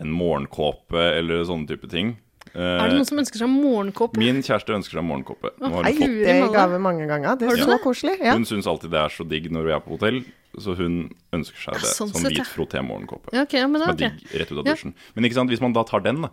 en 0.00 0.14
morgenkåpe 0.16 1.02
eller 1.20 1.44
sånne 1.44 1.68
type 1.68 1.90
ting. 1.92 2.16
Er 2.54 2.86
det 2.88 2.94
noen 2.94 3.06
som 3.08 3.18
ønsker 3.18 3.40
seg 3.42 3.48
morgenkåpe? 3.50 4.18
Min 4.20 4.38
kjæreste 4.46 4.74
ønsker 4.76 5.00
seg 5.00 5.04
morgenkåpe. 5.04 5.50
Nå 5.58 5.70
har 5.72 5.88
hun 5.88 5.96
fått 5.98 6.14
det 6.22 6.36
i 6.38 6.48
gave 6.54 6.78
mange 6.78 7.06
ganger. 7.10 7.34
Det 7.40 7.48
er 7.50 7.56
så 7.64 7.74
ja. 7.74 7.78
koselig. 7.82 8.14
Ja. 8.22 8.34
Hun 8.38 8.44
syns 8.46 8.68
alltid 8.70 8.90
det 8.94 9.00
er 9.00 9.08
så 9.16 9.26
digg 9.26 9.50
når 9.50 9.66
vi 9.66 9.72
er 9.74 9.80
på 9.82 9.90
hotell, 9.96 10.20
så 10.62 10.76
hun 10.78 10.96
ønsker 11.34 11.58
seg 11.64 11.74
Ja, 11.74 11.80
det 11.82 11.90
sånn 11.96 12.12
som 12.14 12.28
hvit 12.30 12.46
frotté-morgenkåpe. 12.46 13.34
Ja, 13.34 13.42
okay, 13.42 13.58
ja, 13.58 13.66
Som 13.66 13.74
er 13.74 13.80
det 13.80 13.88
er 13.90 14.14
digg 14.20 14.38
rett 14.40 14.52
ut 14.52 14.58
av 14.58 14.66
Ja. 14.66 14.72
dusjen. 14.74 14.94
Men 15.16 15.24
ikke 15.24 15.34
sant, 15.40 15.50
hvis 15.50 15.60
man 15.60 15.72
da 15.74 15.82
tar 15.82 16.00
den, 16.06 16.22
da, 16.22 16.30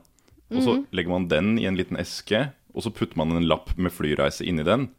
og 0.52 0.62
så 0.62 0.74
Mhm. 0.78 0.86
legger 0.94 1.10
man 1.10 1.28
den 1.28 1.58
i 1.60 1.66
en 1.66 1.76
liten 1.76 1.98
eske, 1.98 2.52
og 2.76 2.84
så 2.84 2.94
putter 2.94 3.18
man 3.18 3.32
en 3.36 3.48
lapp 3.48 3.76
med 3.78 3.92
flyreise 3.92 4.46
inni 4.46 4.64
den, 4.64 4.90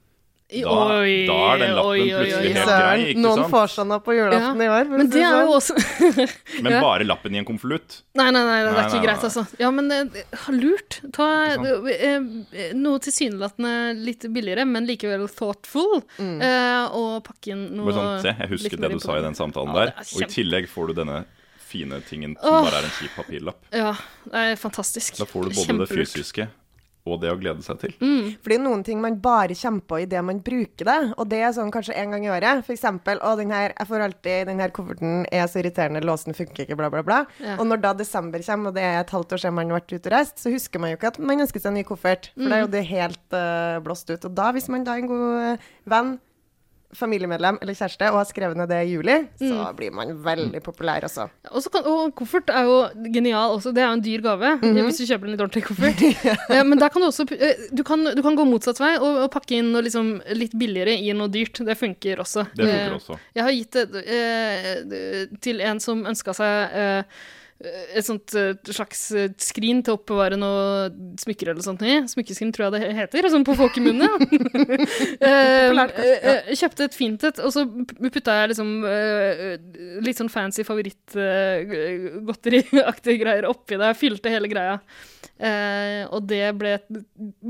da, 0.53 0.77
oi, 1.01 1.13
da 1.29 1.37
er 1.49 1.61
den 1.63 1.73
lappen 1.79 1.91
oi, 1.91 2.01
oi, 2.03 2.13
oi, 2.13 2.21
plutselig 2.21 2.53
helt 2.53 2.71
grei, 2.71 3.07
ikke 3.13 3.23
noen 3.25 3.41
sant? 3.41 3.51
får 3.55 3.73
seg 3.73 3.89
noe 3.89 4.03
på 4.05 4.17
julaften 4.19 4.61
i 4.61 4.69
år. 4.69 4.91
Men 4.93 5.11
det 5.13 5.23
er 5.25 5.37
jo 5.41 5.59
sånn. 5.65 5.81
også 5.81 6.25
Men 6.67 6.77
bare 6.85 7.07
lappen 7.09 7.35
i 7.35 7.41
en 7.41 7.49
konvolutt. 7.49 7.99
Nei, 8.21 8.29
nei, 8.37 8.43
nei, 8.45 8.59
det 8.61 8.69
er 8.69 8.77
Nei, 8.77 8.85
ikke 8.85 8.99
nei, 8.99 9.05
greit, 9.07 9.27
altså. 9.31 9.45
Ja, 9.63 9.71
men 9.73 9.89
uh, 9.89 10.47
lurt. 10.53 11.01
Ta 11.17 11.29
eh, 11.57 12.73
noe 12.77 13.03
tilsynelatende 13.03 13.75
litt 14.05 14.27
billigere, 14.35 14.67
men 14.69 14.89
likevel 14.91 15.29
thoughtful, 15.33 16.03
Uh, 16.23 16.87
og 16.97 17.23
pakke 17.27 17.53
inn 17.55 17.63
noe 17.77 17.93
sånn, 17.95 18.09
se, 18.23 18.33
jeg 18.39 18.51
husker 18.51 18.81
det 18.81 18.91
du 18.93 19.01
sa 19.03 19.17
i 19.19 19.23
den 19.25 19.37
samtalen 19.37 19.73
Ja, 19.73 19.87
der. 19.87 19.93
er 20.01 20.11
Og 20.17 20.25
i 20.25 20.29
tillegg 20.31 20.69
får 20.71 20.91
du 20.91 20.95
denne 21.03 21.23
fine 21.73 22.01
tingen 22.09 22.35
som 22.41 22.53
Åh. 22.53 22.67
bare 22.67 22.81
er 22.83 22.89
en 22.89 22.95
kjip 22.99 23.15
papirlapp. 23.17 23.61
Ja, 23.73 23.93
det 24.27 24.43
er 24.53 24.59
fantastisk. 24.61 25.17
Da 25.21 25.27
får 25.29 25.49
du 25.49 25.57
både 25.57 25.79
det 25.85 25.89
fysiske 25.93 26.49
og 27.03 27.19
det 27.23 27.33
å 27.33 27.39
glede 27.39 27.65
seg 27.67 27.81
til. 27.83 27.95
For 28.43 28.53
det 28.53 28.59
er 28.59 28.63
noen 28.63 28.85
ting 28.87 29.01
man 29.03 29.19
bare 29.23 29.57
kommer 29.59 29.83
på 29.91 29.99
idet 30.05 30.23
man 30.23 30.39
bruker 30.45 30.87
det. 30.87 30.99
Og 31.17 31.27
det 31.31 31.41
er 31.43 31.55
sånn 31.57 31.73
kanskje 31.75 31.97
en 31.99 32.15
gang 32.15 32.27
i 32.27 32.31
året. 32.31 32.63
For 32.67 32.77
eksempel 32.77 33.19
å, 33.27 33.35
den 33.39 33.51
her, 33.55 33.75
jeg 33.75 33.91
får 33.91 34.07
alltid 34.07 34.51
den 34.53 34.63
her 34.63 34.75
kofferten 34.75 35.27
er 35.27 35.49
så 35.51 35.63
irriterende, 35.63 36.05
låsen 36.07 36.37
funker 36.39 36.65
ikke, 36.67 36.79
bla, 36.79 36.91
bla, 36.93 37.03
bla. 37.07 37.21
Ja. 37.43 37.59
Og 37.59 37.67
når 37.67 37.83
da 37.83 37.95
desember 37.99 38.45
kommer, 38.47 38.71
og 38.71 38.79
det 38.79 38.87
er 38.87 39.01
et 39.01 39.15
halvt 39.17 39.35
år 39.35 39.45
siden 39.45 39.59
man 39.59 39.73
har 39.73 39.81
vært 39.81 39.97
ute 39.97 40.07
og 40.07 40.15
reist, 40.15 40.43
så 40.43 40.55
husker 40.55 40.83
man 40.83 40.93
jo 40.93 41.01
ikke 41.01 41.13
at 41.15 41.23
man 41.23 41.47
ønsker 41.47 41.63
seg 41.63 41.73
en 41.73 41.81
ny 41.81 41.87
koffert. 41.89 42.31
For 42.37 42.47
da 42.47 42.59
er 42.59 42.67
jo 42.67 42.75
det 42.77 42.85
helt 42.93 43.39
uh, 43.39 43.81
blåst 43.83 44.13
ut. 44.13 44.29
Og 44.29 44.37
da, 44.39 44.53
hvis 44.55 44.71
man 44.73 44.87
da 44.87 44.95
er 44.95 45.03
en 45.03 45.11
god 45.11 45.49
eh, 45.49 45.73
venn, 45.91 46.15
familiemedlem 46.97 47.57
eller 47.63 47.77
kjæreste 47.79 48.09
og 48.13 48.19
har 48.21 48.27
skrevet 48.29 48.59
ned 48.59 48.69
det 48.69 48.81
i 48.85 48.91
juli, 48.93 49.15
så 49.41 49.69
blir 49.77 49.95
man 49.97 50.11
veldig 50.25 50.61
populær 50.65 51.07
også. 51.09 51.25
Og, 51.51 51.67
kan, 51.73 51.87
og 51.89 52.13
koffert 52.19 52.51
er 52.53 52.67
jo 52.69 52.77
genial 53.15 53.57
også. 53.57 53.73
Det 53.73 53.83
er 53.85 53.89
jo 53.89 53.97
en 53.99 54.05
dyr 54.05 54.25
gave 54.25 54.51
hvis 54.63 55.01
du 55.01 55.07
kjøper 55.09 55.29
en 55.29 55.35
litt 55.35 55.45
ordentlig 55.45 55.65
koffert. 55.67 56.05
ja, 56.57 56.63
Men 56.69 56.81
der 56.83 56.93
kan 56.93 57.03
du 57.05 57.09
også 57.09 57.27
eh, 57.37 57.67
du 57.73 57.83
kan, 57.87 58.05
du 58.13 58.23
kan 58.25 58.37
gå 58.39 58.45
motsatt 58.49 58.81
vei 58.83 58.95
og, 58.99 59.23
og 59.25 59.31
pakke 59.33 59.57
inn 59.61 59.73
noe 59.73 59.85
liksom 59.87 60.15
litt 60.37 60.53
billigere 60.59 60.99
i 61.01 61.13
noe 61.17 61.33
dyrt. 61.33 61.63
Det 61.65 61.79
funker 61.81 62.21
også. 62.27 62.47
Det 62.53 62.67
funker 62.67 62.91
Eh, 62.93 62.97
også. 62.97 63.17
Jeg 63.37 63.45
har 63.47 63.55
gitt 63.57 63.77
det 63.79 64.03
eh, 64.17 65.29
til 65.45 65.61
en 65.65 65.81
som 65.83 66.05
ønska 66.09 66.35
seg 66.37 66.77
eh, 66.77 67.23
et 67.63 68.03
sånt 68.07 68.35
eh, 68.39 68.55
slags 68.75 69.01
eh, 69.15 69.31
skrin 69.41 69.83
til 69.85 69.93
å 69.95 69.97
oppbevare 69.99 70.37
noe 70.41 70.91
smykker 71.23 71.47
eller 71.53 71.63
sånt 71.65 71.83
i. 71.87 71.93
Smykkeskrin 72.11 72.53
tror 72.55 72.65
jeg 72.67 72.73
det 72.77 72.83
heter, 72.99 73.23
sånn 73.33 73.47
på 73.47 73.59
folkemunne. 73.59 74.09
Eh, 75.23 75.71
eh, 75.71 76.51
kjøpte 76.59 76.85
et 76.89 76.97
fint 76.97 77.21
et, 77.27 77.39
og 77.45 77.51
så 77.55 77.61
putta 78.01 78.33
jeg 78.41 78.49
liksom 78.53 78.71
eh, 78.89 79.59
litt 80.03 80.19
sånn 80.19 80.33
fancy 80.33 80.63
favorittgodteriaktige 80.67 83.19
greier 83.23 83.45
oppi 83.49 83.75
det. 83.81 83.91
Fylte 83.99 84.29
hele 84.33 84.49
greia. 84.51 84.77
Eh, 85.43 86.03
og 86.13 86.21
det 86.31 86.53
ble 86.59 86.73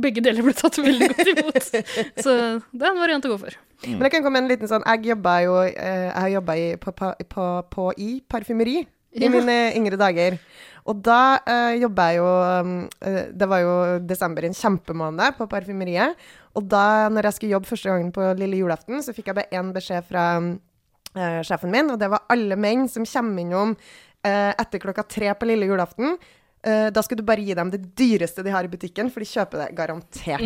Begge 0.04 0.20
deler 0.24 0.42
ble 0.44 0.54
tatt 0.56 0.76
veldig 0.80 1.08
godt 1.12 1.28
imot. 1.32 1.64
Så 2.24 2.30
det 2.72 2.84
er 2.84 2.92
en 2.92 3.02
variant 3.02 3.26
å 3.28 3.32
gå 3.34 3.38
for. 3.44 3.52
Men 3.86 4.04
jeg 4.06 4.12
kan 4.16 4.24
komme 4.24 4.36
med 4.38 4.44
en 4.44 4.52
liten 4.52 4.68
sånn 4.70 4.84
Jeg 4.86 4.98
jobba 5.10 5.32
jo 5.42 5.54
eh, 5.66 6.06
Jeg 6.06 6.20
har 6.20 6.30
jobba 6.36 6.52
i, 6.54 6.56
på, 6.78 6.90
på, 6.94 7.06
på, 7.32 7.44
på 7.72 7.82
i 7.98 8.10
parfymeri 8.30 8.76
i 9.14 9.28
mine 9.32 9.56
yngre 9.76 9.98
dager. 10.00 10.38
Og 10.88 10.98
da 11.04 11.38
uh, 11.46 11.72
jobba 11.78 12.08
jeg 12.10 12.18
jo 12.18 12.28
um, 12.66 12.74
eh, 13.06 13.24
Det 13.30 13.46
var 13.48 13.62
jo 13.62 13.74
desember, 14.02 14.46
en 14.48 14.56
kjempemåned 14.56 15.38
på 15.38 15.46
parfymeriet. 15.50 16.18
Og 16.58 16.66
da 16.68 17.08
når 17.12 17.28
jeg 17.28 17.38
skulle 17.38 17.54
jobbe 17.54 17.70
første 17.70 17.92
gangen 17.92 18.10
på 18.14 18.26
lille 18.40 18.58
julaften, 18.58 18.98
så 19.02 19.14
fikk 19.14 19.30
jeg 19.30 19.38
bare 19.38 19.60
én 19.60 19.72
beskjed 19.74 20.08
fra 20.10 20.26
uh, 20.42 21.40
sjefen 21.46 21.72
min, 21.72 21.94
og 21.94 22.00
det 22.02 22.10
var 22.12 22.26
alle 22.32 22.58
menn 22.60 22.88
som 22.90 23.06
kommer 23.08 23.44
innom 23.44 23.76
uh, 23.78 24.52
etter 24.58 24.82
klokka 24.82 25.06
tre 25.06 25.30
på 25.38 25.48
lille 25.48 25.70
julaften. 25.70 26.18
Uh, 26.62 26.90
da 26.94 27.02
skal 27.02 27.18
du 27.18 27.24
bare 27.26 27.42
gi 27.42 27.56
dem 27.58 27.72
det 27.72 27.80
dyreste 27.98 28.44
de 28.44 28.52
har 28.52 28.66
i 28.66 28.74
butikken, 28.74 29.08
for 29.10 29.22
de 29.22 29.30
kjøper 29.30 29.62
det 29.62 29.70
garantert. 29.78 30.44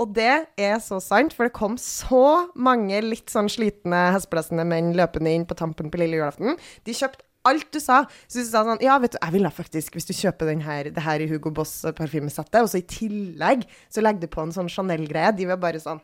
Og 0.00 0.16
det 0.16 0.32
er 0.56 0.76
så 0.82 0.98
sant, 1.04 1.36
for 1.36 1.46
det 1.46 1.56
kom 1.56 1.76
så 1.80 2.48
mange 2.56 3.04
litt 3.04 3.30
sånn 3.30 3.52
slitne, 3.52 4.08
hespeplassende 4.16 4.66
menn 4.68 4.94
løpende 4.96 5.36
inn 5.36 5.46
på 5.48 5.60
tampen 5.60 5.92
på 5.92 6.00
lille 6.00 6.22
julaften. 6.22 6.58
De 6.88 6.96
kjøpte 6.96 7.27
alt 7.48 7.68
du 7.74 7.80
sa. 7.82 8.02
Så 8.28 8.42
du 8.42 8.48
sa 8.48 8.64
sånn 8.66 8.82
Ja, 8.84 8.98
vet 9.02 9.16
du, 9.16 9.18
jeg 9.22 9.34
ville 9.34 9.50
faktisk, 9.54 9.96
hvis 9.96 10.08
du 10.08 10.14
kjøper 10.16 10.50
den 10.52 10.62
her, 10.66 10.90
det 10.94 11.04
her 11.04 11.24
i 11.24 11.28
Hugo 11.30 11.50
Boss 11.54 11.80
parfymesettet, 11.98 12.60
og 12.62 12.68
så 12.70 12.80
i 12.82 12.86
tillegg 12.88 13.64
så 13.90 14.04
legger 14.04 14.26
du 14.26 14.30
på 14.32 14.44
en 14.44 14.54
sånn 14.54 14.70
Chanel-greie, 14.72 15.32
de 15.36 15.48
var 15.50 15.60
bare 15.62 15.80
sånn 15.82 16.00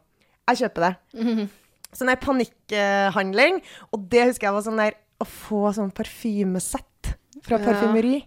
Jeg 0.51 0.65
kjøper 0.65 0.89
det. 0.89 1.49
Sånn 1.95 2.11
der 2.11 2.19
panikkhandling. 2.21 3.61
Og 3.95 4.09
det 4.11 4.25
husker 4.29 4.49
jeg 4.49 4.57
var 4.57 4.65
sånn 4.67 4.81
der 4.83 4.97
Å 5.23 5.27
få 5.31 5.69
sånn 5.77 5.93
parfymesett 5.95 7.15
fra 7.45 7.59
Ja. 7.61 8.25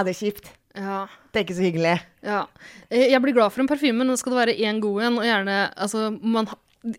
er 0.00 0.04
det 0.04 0.16
kjipt? 0.16 0.50
Ja. 0.74 1.06
Det 1.32 1.40
er 1.40 1.44
ikke 1.44 1.56
så 1.58 1.64
hyggelig. 1.66 2.00
Ja. 2.22 2.46
Jeg 2.90 3.20
blir 3.22 3.34
glad 3.34 3.52
for 3.52 3.62
en 3.62 3.68
parfyme, 3.70 3.98
men 3.98 4.06
nå 4.10 4.16
skal 4.18 4.32
det 4.34 4.40
være 4.40 4.58
én 4.58 4.80
god 4.82 5.02
en, 5.02 5.18
og 5.18 5.24
gjerne 5.26 5.56
Altså, 5.76 6.10
man 6.22 6.46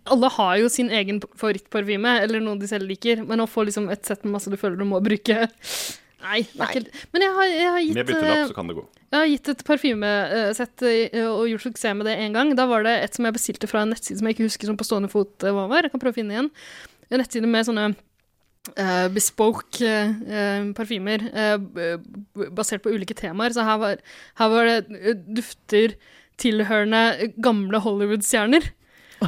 alle 0.06 0.30
har 0.38 0.58
jo 0.62 0.68
sin 0.70 0.92
egen 0.94 1.20
favorittparfyme, 1.34 2.12
eller 2.22 2.44
noe 2.44 2.60
de 2.62 2.68
selv 2.70 2.86
liker, 2.90 3.24
men 3.26 3.42
å 3.42 3.48
få 3.50 3.64
liksom 3.66 3.88
et 3.90 4.06
sett 4.06 4.24
med 4.26 4.36
masse 4.36 4.52
du 4.52 4.58
føler 4.62 4.78
du 4.78 4.86
må 4.86 5.00
bruke 5.02 5.48
Nei. 6.22 6.44
Nei. 6.54 6.68
ikke 6.70 7.08
Men 7.16 7.24
jeg 7.26 7.32
har, 7.34 7.48
jeg 7.50 7.70
har 7.72 7.80
Med 7.80 7.88
gitt 7.88 8.10
byttelapp 8.12 8.36
eh, 8.38 8.48
så 8.52 8.54
kan 8.54 8.68
det 8.70 8.76
gå. 8.78 8.84
Jeg 9.10 9.18
har 9.18 9.30
gitt 9.32 9.50
et 9.56 9.64
parfymesett 9.66 10.84
eh, 10.86 11.26
og 11.26 11.48
gjort 11.50 11.66
suksess 11.66 11.96
med 11.98 12.06
det 12.06 12.14
én 12.22 12.36
gang. 12.36 12.52
Da 12.54 12.68
var 12.70 12.86
det 12.86 12.94
et 13.08 13.18
som 13.18 13.26
jeg 13.26 13.34
bestilte 13.40 13.70
fra 13.72 13.82
en 13.82 13.90
nettside 13.96 14.20
som 14.20 14.30
jeg 14.30 14.38
ikke 14.38 14.46
husker 14.46 14.70
som 14.70 14.78
på 14.78 14.86
stående 14.86 15.10
fot 15.10 15.42
eh, 15.42 15.56
hva 15.56 15.66
var. 15.72 15.88
Jeg 15.88 15.96
kan 15.96 16.04
prøve 16.04 16.14
å 16.14 16.20
finne 16.20 16.36
igjen. 16.38 16.52
En 17.10 17.24
nettside 17.24 17.50
med 17.50 17.68
sånne 17.70 17.90
Uh, 18.78 19.08
bespoke 19.10 19.82
eh, 19.82 20.12
eh, 20.30 20.66
parfymer 20.78 21.24
b- 21.58 21.96
basert 22.54 22.84
på 22.86 22.92
ulike 22.94 23.16
temaer. 23.18 23.56
Så 23.56 23.64
her 23.66 23.80
var, 23.82 24.04
her 24.38 24.52
var 24.54 24.70
det 24.70 25.16
dufter 25.34 25.96
tilhørende 26.38 27.32
gamle 27.42 27.82
Hollywood-stjerner. 27.82 28.68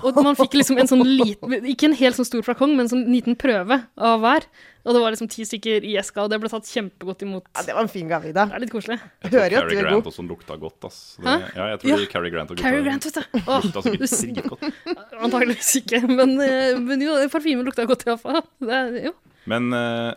Og 0.01 0.17
man 0.25 0.33
fikk 0.39 0.55
liksom 0.57 0.79
en 0.81 0.89
sånn 0.89 1.03
liten 1.05 1.53
Ikke 1.69 1.85
en 1.89 1.93
helt 1.99 2.17
sånn 2.17 2.25
stor 2.25 2.41
flakong, 2.45 2.71
men 2.73 2.87
en 2.87 2.91
sånn 2.91 3.03
liten 3.11 3.35
prøve 3.39 3.77
av 3.93 4.23
hver. 4.23 4.47
Og 4.83 4.95
det 4.95 5.01
var 5.03 5.13
liksom 5.13 5.29
ti 5.31 5.45
stykker 5.47 5.85
i 5.87 5.93
eska, 6.01 6.25
og 6.25 6.31
det 6.33 6.39
ble 6.41 6.49
tatt 6.51 6.67
kjempegodt 6.67 7.21
imot. 7.23 7.45
Ja, 7.53 7.61
det 7.67 7.75
var 7.77 7.85
en 7.85 7.91
fin 7.93 8.09
gave, 8.09 8.27
Ida. 8.31 8.47
Det 8.49 8.57
er 8.57 8.63
litt 8.65 8.73
koselig. 8.73 8.97
Jeg 9.23 9.31
tror 9.31 9.45
er 9.45 9.53
Grant 9.69 9.93
god. 9.93 10.09
også 10.11 10.25
lukta 10.27 10.57
godt, 10.59 10.87
ass. 10.89 10.97
Det, 11.19 11.27
Hæ? 11.29 11.35
ja, 11.55 11.67
jeg 11.71 11.79
tror 11.83 11.93
Ja. 11.93 12.09
Cary 12.11 12.31
Grant 12.33 12.51
og 12.51 12.57
gutta 12.57 12.67
Cary 12.67 12.83
Grant, 12.83 13.07
vet 13.07 13.19
du. 13.21 13.39
Åh, 13.45 13.67
lukta 13.69 13.83
sikkert 13.85 14.17
dritgodt. 14.17 14.65
Antakeligvis 15.23 15.71
ikke, 15.79 16.01
men, 16.09 16.35
eh, 16.43 16.79
men 16.83 17.05
jo, 17.05 17.15
parfymen 17.31 17.63
lukta 17.69 17.85
godt 17.87 18.03
iallfall. 18.09 18.41
Det 18.59 18.81
Jo. 19.07 19.13
Men 19.47 19.71
eh, 19.77 20.11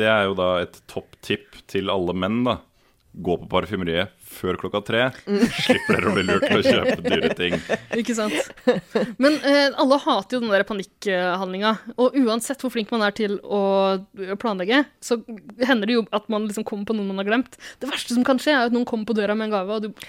det 0.00 0.06
er 0.10 0.24
jo 0.30 0.34
da 0.38 0.50
et 0.64 0.80
topptipp 0.90 1.60
til 1.70 1.90
alle 1.92 2.14
menn, 2.14 2.42
da. 2.46 2.58
Gå 3.14 3.36
på 3.44 3.48
parfymeriet 3.50 4.10
før 4.30 4.58
klokka 4.60 4.80
tre. 4.86 5.02
Slipper 5.26 5.98
dere 5.98 6.10
å 6.10 6.14
bli 6.16 6.24
lurt 6.26 6.46
til 6.46 6.60
å 6.60 6.64
kjøpe 6.64 7.04
dyre 7.04 7.30
ting. 7.38 7.56
Ikke 8.00 8.16
sant? 8.16 8.36
Men 9.20 9.38
eh, 9.46 9.68
alle 9.74 10.00
hater 10.04 10.38
jo 10.38 10.42
den 10.44 10.54
der 10.54 10.66
panikkhandlinga. 10.68 11.74
Og 12.00 12.18
uansett 12.22 12.62
hvor 12.62 12.72
flink 12.74 12.92
man 12.94 13.04
er 13.06 13.16
til 13.16 13.38
å 13.44 13.62
planlegge, 14.40 14.84
så 15.04 15.20
hender 15.66 15.90
det 15.90 15.98
jo 15.98 16.04
at 16.16 16.28
man 16.32 16.48
liksom 16.48 16.66
kommer 16.68 16.88
på 16.88 16.96
noen 16.96 17.10
man 17.12 17.22
har 17.24 17.30
glemt. 17.32 17.58
Det 17.82 17.90
verste 17.90 18.16
som 18.16 18.26
kan 18.26 18.40
skje, 18.40 18.54
er 18.56 18.70
at 18.70 18.76
noen 18.76 18.88
kommer 18.88 19.08
på 19.10 19.18
døra 19.18 19.36
med 19.36 19.50
en 19.50 19.58
gave, 19.58 19.80
og 19.80 19.88
du, 19.88 20.06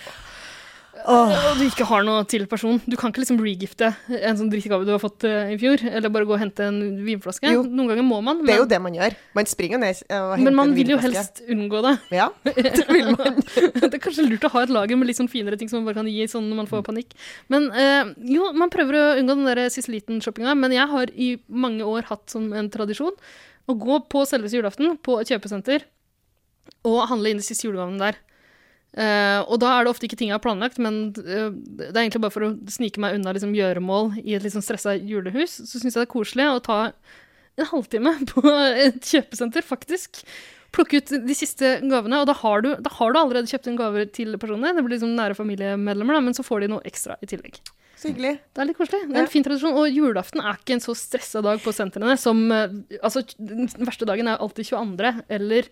og 1.10 1.60
du 1.60 1.64
ikke 1.66 1.86
har 1.90 2.04
noe 2.06 2.24
til 2.30 2.44
personen. 2.50 2.82
Du 2.90 2.96
kan 3.00 3.12
ikke 3.12 3.24
liksom 3.24 3.40
regifte 3.42 3.92
en 4.12 4.38
sånn 4.40 4.52
drittgave 4.52 4.86
du 4.88 4.92
har 4.94 5.02
fått 5.02 5.26
eh, 5.28 5.54
i 5.56 5.58
fjor, 5.62 5.82
eller 5.88 6.14
bare 6.14 6.28
gå 6.30 6.36
og 6.36 6.42
hente 6.42 6.66
en 6.68 6.80
vinflaske. 7.06 7.52
Jo. 7.54 7.64
Noen 7.66 7.92
ganger 7.94 8.06
må 8.08 8.20
man, 8.26 8.44
Det 8.46 8.56
er 8.56 8.62
jo 8.64 8.70
det 8.70 8.82
man 8.84 8.98
gjør. 8.98 9.18
Man 9.38 9.50
springer 9.50 9.82
ned 9.82 10.02
og 10.08 10.34
henter 10.36 10.48
men 10.48 10.58
man 10.60 10.74
vil 10.78 10.94
jo 10.94 11.00
helst 11.02 11.44
unngå 11.48 11.84
det. 11.88 11.96
Ja, 12.22 12.28
det 12.46 12.86
vil 12.90 13.14
man. 13.16 13.40
det 13.82 13.92
er 13.92 14.02
kanskje 14.04 14.28
lurt 14.28 14.46
å 14.46 14.52
ha 14.56 14.66
et 14.66 14.74
lager 14.74 15.00
med 15.00 15.10
litt 15.10 15.20
sånn 15.20 15.32
finere 15.32 15.58
ting 15.60 15.72
som 15.72 15.82
man 15.82 15.90
bare 15.90 16.02
kan 16.02 16.12
gi 16.12 16.28
sånn 16.30 16.50
når 16.50 16.62
man 16.64 16.72
får 16.72 16.84
panikk. 16.88 17.16
Men 17.52 17.70
eh, 17.72 18.12
jo, 18.34 18.52
man 18.58 18.74
prøver 18.74 19.00
å 19.00 19.06
unngå 19.22 19.38
den 19.40 19.48
der 19.50 19.64
siste 19.74 19.94
liten-shoppinga, 19.94 20.58
men 20.60 20.76
jeg 20.76 20.90
har 20.92 21.14
i 21.16 21.34
mange 21.48 21.88
år 21.88 22.10
hatt 22.12 22.28
som 22.34 22.52
en 22.58 22.70
tradisjon 22.74 23.16
å 23.70 23.78
gå 23.78 24.02
på 24.12 24.26
selveste 24.28 24.60
julaften 24.60 24.98
på 25.04 25.20
et 25.22 25.32
kjøpesenter 25.32 25.88
og 26.88 27.06
handle 27.12 27.32
inn 27.32 27.42
de 27.42 27.46
siste 27.46 27.68
julegavene 27.68 28.02
der. 28.02 28.20
Eh, 28.92 29.40
og 29.48 29.62
da 29.64 29.72
er 29.72 29.86
det 29.86 29.94
ofte 29.94 30.08
ikke 30.08 30.18
ting 30.20 30.32
jeg 30.32 30.36
har 30.36 30.44
planlagt, 30.44 30.80
men 30.84 31.14
uh, 31.16 31.50
det 31.52 31.94
er 31.94 32.02
egentlig 32.04 32.24
bare 32.26 32.34
for 32.34 32.44
å 32.50 32.54
snike 32.68 33.00
meg 33.00 33.16
unna 33.16 33.32
liksom, 33.38 33.54
gjøremål 33.56 34.18
i 34.20 34.36
et 34.36 34.44
litt 34.44 34.56
sånn 34.56 34.66
stressa 34.66 34.98
julehus. 34.98 35.62
Så 35.64 35.80
syns 35.80 35.96
jeg 35.96 36.02
det 36.02 36.08
er 36.10 36.12
koselig 36.12 36.48
å 36.52 36.64
ta 36.66 36.80
en 36.90 37.70
halvtime 37.72 38.18
på 38.34 38.44
et 38.52 39.00
kjøpesenter, 39.00 39.64
faktisk. 39.68 40.26
Plukke 40.76 41.02
ut 41.02 41.14
de 41.28 41.36
siste 41.36 41.78
gavene, 41.84 42.22
og 42.24 42.28
da 42.30 42.36
har, 42.44 42.64
du, 42.64 42.74
da 42.80 42.92
har 42.96 43.12
du 43.12 43.20
allerede 43.20 43.52
kjøpt 43.52 43.70
inn 43.72 43.80
gaver 43.80 44.08
til 44.12 44.36
personene. 44.40 44.76
Det 44.76 44.84
blir 44.84 44.98
liksom 44.98 45.16
nære 45.18 45.40
familiemedlemmer, 45.40 46.18
da, 46.18 46.26
men 46.28 46.36
så 46.36 46.46
får 46.48 46.64
de 46.64 46.74
noe 46.76 46.86
ekstra 46.88 47.20
i 47.24 47.32
tillegg. 47.32 47.60
Så 48.02 48.10
hyggelig. 48.10 48.38
Det 48.50 48.64
er 48.64 48.70
litt 48.70 48.80
koselig. 48.80 49.02
Det 49.12 49.20
er 49.20 49.24
en 49.28 49.30
fin 49.30 49.44
tradisjon. 49.46 49.76
Og 49.78 49.92
julaften 49.94 50.42
er 50.42 50.58
ikke 50.58 50.74
en 50.74 50.84
så 50.84 50.96
stressa 50.98 51.44
dag 51.46 51.60
på 51.62 51.74
sentrene 51.76 52.16
som 52.18 52.40
eh, 52.50 52.72
Altså, 52.98 53.22
den 53.38 53.70
verste 53.86 54.08
dagen 54.10 54.32
er 54.32 54.42
alltid 54.42 54.72
22. 54.72 55.12
eller 55.38 55.70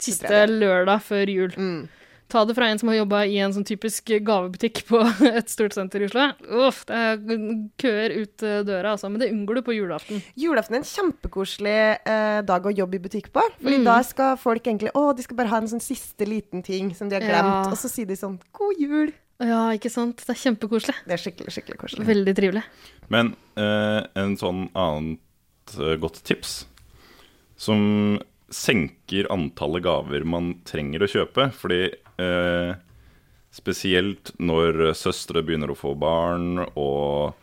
siste 0.00 0.38
lørdag 0.48 1.02
før 1.04 1.28
jul. 1.34 1.58
Mm. 1.60 1.82
Ta 2.30 2.44
det 2.46 2.54
fra 2.54 2.68
en 2.70 2.78
som 2.78 2.88
har 2.92 2.96
jobba 3.00 3.24
i 3.26 3.38
en 3.42 3.52
sånn 3.56 3.64
typisk 3.66 4.12
gavebutikk 4.22 4.84
på 4.86 5.00
et 5.34 5.50
stort 5.50 5.74
senter 5.74 6.04
i 6.04 6.06
Oslo. 6.06 6.28
Uff, 6.66 6.84
det 6.86 6.94
er 6.94 7.16
køer 7.82 8.14
ut 8.20 8.44
eh, 8.46 8.60
døra, 8.68 8.92
altså. 8.94 9.10
Men 9.10 9.18
det 9.24 9.30
unngår 9.34 9.58
du 9.58 9.62
på 9.66 9.74
julaften. 9.74 10.22
Julaften 10.38 10.76
er 10.78 10.82
en 10.84 10.86
kjempekoselig 10.92 11.74
eh, 12.06 12.40
dag 12.46 12.68
å 12.70 12.74
jobbe 12.74 13.00
i 13.00 13.02
butikk 13.02 13.32
på. 13.34 13.42
Fordi 13.58 13.80
Mm. 13.80 13.84
da 13.88 13.98
skal 14.06 14.36
folk 14.38 14.62
egentlig 14.66 14.92
Å, 14.94 15.08
de 15.16 15.22
skal 15.26 15.36
bare 15.40 15.48
ha 15.50 15.58
en 15.62 15.68
sånn 15.72 15.82
siste 15.82 16.26
liten 16.28 16.62
ting 16.62 16.94
som 16.94 17.08
de 17.10 17.16
har 17.18 17.22
Ja. 17.26 17.34
glemt. 17.34 17.72
Og 17.72 17.78
så 17.82 17.90
sier 17.90 18.06
de 18.06 18.14
sånn 18.16 18.38
God 18.52 18.78
jul. 18.78 19.12
Ja, 19.40 19.70
ikke 19.72 19.90
sant? 19.90 20.18
Det 20.26 20.34
er 20.34 20.40
kjempekoselig. 20.42 20.94
Det 21.08 21.14
er 21.16 21.22
skikkelig, 21.22 21.52
skikkelig 21.54 21.78
koselig. 21.80 22.06
Veldig 22.06 22.34
trivelig. 22.36 22.62
Men 23.08 23.34
eh, 23.56 24.02
en 24.20 24.36
sånn 24.36 24.68
annet 24.76 25.18
eh, 25.80 25.96
godt 25.96 26.22
tips 26.28 26.66
som 27.56 28.20
senker 28.50 29.28
antallet 29.32 29.84
gaver 29.86 30.24
man 30.26 30.54
trenger 30.68 31.04
å 31.04 31.10
kjøpe. 31.10 31.50
Fordi 31.56 31.82
eh, 31.90 32.72
spesielt 33.54 34.34
når 34.38 34.92
søstre 34.98 35.42
begynner 35.46 35.72
å 35.72 35.78
få 35.78 35.94
barn, 35.98 36.58
og 36.74 37.38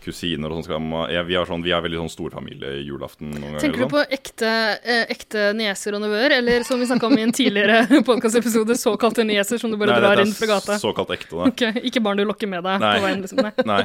kusiner 0.00 0.52
og 0.52 0.64
sånn 0.64 0.92
ja, 1.12 1.22
vi, 1.26 1.36
sånn, 1.46 1.62
vi 1.64 1.72
er 1.74 1.82
veldig 1.84 1.98
sånn 2.02 2.12
storfamilie 2.12 2.72
i 2.80 2.84
julaften. 2.86 3.32
Ganger, 3.36 3.60
Tenker 3.62 3.82
du 3.82 3.84
sånn. 3.84 3.92
på 3.92 4.04
ekte, 4.16 4.52
eh, 4.80 5.02
ekte 5.12 5.50
nieser 5.56 5.96
og 5.96 6.04
nevøer, 6.04 6.38
eller 6.38 6.64
som 6.66 6.80
vi 6.80 6.88
snakka 6.88 7.10
om 7.10 7.18
i 7.18 7.26
en 7.26 7.34
tidligere 7.36 7.82
podkastepisode, 8.08 8.76
såkalte 8.80 9.26
nieser 9.28 9.60
som 9.60 9.72
du 9.72 9.78
bare 9.80 9.96
Nei, 9.96 10.00
drar 10.04 10.24
inn 10.24 10.32
fra 10.36 10.48
gata? 10.54 10.78
Såkalt 10.80 11.12
ekte, 11.16 11.36
da. 11.36 11.50
Okay, 11.52 11.84
Ikke 11.90 12.02
barn 12.04 12.20
du 12.20 12.24
lokker 12.28 12.50
med 12.50 12.64
deg 12.66 12.80
Nei. 12.82 12.94
på 12.96 13.06
veien, 13.06 13.24
liksom. 13.26 13.44
Nei. 13.44 13.52
Nei. 13.68 13.82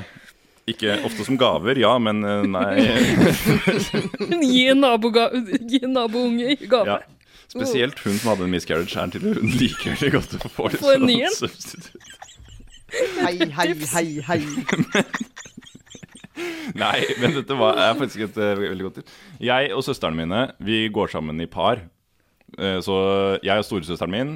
Ikke 0.65 0.95
ofte 1.05 1.25
som 1.27 1.37
gaver, 1.37 1.77
ja, 1.77 1.91
men 2.01 2.23
eh, 2.25 2.45
nei. 2.49 2.87
Gi 4.53 4.63
en 4.71 4.81
nabounge 4.81 5.27
nabo 5.85 6.23
i 6.41 6.55
gave. 6.65 6.95
Ja. 6.95 7.01
Spesielt 7.45 7.99
hun 8.01 8.17
som 8.17 8.31
hadde 8.31 8.47
en 8.47 8.55
miscarriage, 8.55 8.97
er 8.97 9.11
til 9.13 9.27
hun 9.29 9.53
liker 9.59 9.93
veldig 9.93 10.11
godt 10.15 10.33
å 10.39 10.49
få 10.49 10.71
litt 10.73 10.81
sånn 10.81 11.11
substitutt. 11.37 12.13
Hei, 12.95 13.35
hei, 13.53 13.69
hei, 13.91 14.05
hei. 14.25 14.39
Nei, 16.81 16.97
men 17.21 17.35
dette 17.37 17.55
var, 17.57 17.77
er 17.79 17.95
faktisk 17.99 18.25
et 18.27 18.37
uh, 18.41 18.55
veldig 18.59 18.87
godt 18.87 18.99
tips. 18.99 19.15
Jeg 19.43 19.71
og 19.75 19.85
søsterne 19.85 20.17
mine 20.17 20.41
vi 20.65 20.85
går 20.93 21.13
sammen 21.13 21.39
i 21.43 21.47
par. 21.51 21.85
Uh, 22.57 22.79
så 22.83 22.97
jeg 23.45 23.61
og 23.61 23.67
storesøsteren 23.67 24.15
min 24.15 24.35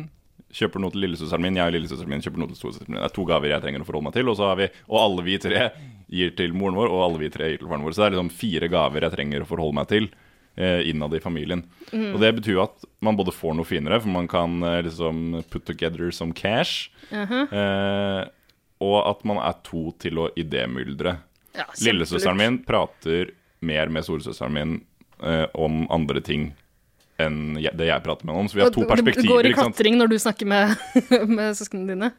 kjøper 0.55 0.81
noe 0.81 0.93
til 0.93 1.03
lillesøsteren 1.05 1.43
min. 1.45 1.59
Jeg 1.59 1.69
og 1.71 1.75
lillesøsteren 1.75 2.13
min 2.13 2.23
kjøper 2.25 2.41
noe 2.41 2.51
til 2.51 2.59
storesøsteren 2.59 2.93
min. 2.93 3.01
Det 3.01 3.09
er 3.09 3.15
to 3.15 3.25
gaver 3.29 3.53
jeg 3.53 3.63
trenger 3.65 3.83
å 3.83 3.87
forholde 3.89 4.07
meg 4.09 4.15
til. 4.17 4.31
Og, 4.31 4.39
så 4.39 4.47
har 4.49 4.57
vi, 4.59 4.69
og 4.89 4.97
alle 5.01 5.25
vi 5.27 5.37
tre 5.41 5.67
gir 6.09 6.33
til 6.39 6.55
moren 6.57 6.79
vår, 6.79 6.89
og 6.93 7.03
alle 7.05 7.21
vi 7.21 7.29
tre 7.33 7.51
gir 7.51 7.61
til 7.61 7.69
faren 7.69 7.85
vår. 7.85 7.95
Så 7.95 8.01
det 8.01 8.07
er 8.07 8.15
liksom 8.17 8.33
fire 8.39 8.71
gaver 8.73 9.05
jeg 9.05 9.15
trenger 9.17 9.45
å 9.45 9.49
forholde 9.49 9.77
meg 9.77 9.91
til 9.91 10.09
eh, 10.57 10.81
innad 10.89 11.13
i 11.13 11.21
familien. 11.23 11.63
Og 11.93 12.17
det 12.23 12.33
betyr 12.39 12.57
jo 12.57 12.65
at 12.65 12.89
man 13.05 13.19
både 13.19 13.35
får 13.35 13.55
noe 13.59 13.69
finere, 13.69 14.01
for 14.01 14.13
man 14.13 14.29
kan 14.31 14.57
eh, 14.65 14.81
liksom 14.89 15.43
put 15.53 15.65
together 15.69 16.11
some 16.15 16.33
cash. 16.33 16.89
Mhm. 17.13 17.47
eh, 17.53 18.27
og 18.79 18.95
at 19.09 19.25
man 19.27 19.41
er 19.43 19.57
to 19.67 19.89
til 19.99 20.21
å 20.23 20.29
idémyldre. 20.39 21.17
Ja, 21.57 21.65
Lillesøsteren 21.83 22.37
min 22.39 22.61
prater 22.63 23.33
mer 23.59 23.89
med 23.91 24.05
storesøsteren 24.07 24.55
min 24.55 24.75
eh, 25.19 25.45
om 25.53 25.81
andre 25.91 26.21
ting 26.23 26.53
enn 27.19 27.55
det 27.59 27.87
jeg 27.89 28.03
prater 28.05 28.25
med 28.25 28.33
noen 28.33 28.45
om. 28.45 28.49
Så 28.51 28.55
vi 28.59 28.63
har 28.65 28.71
to 28.75 28.85
perspektiver. 28.87 29.21
det- 29.21 29.29
går 29.29 29.49
i 29.49 29.53
klatring 29.57 29.97
når 29.99 30.09
du 30.13 30.17
snakker 30.19 30.45
med, 30.47 30.75
med 31.37 31.55
søsknene 31.59 31.87
dine? 31.93 32.11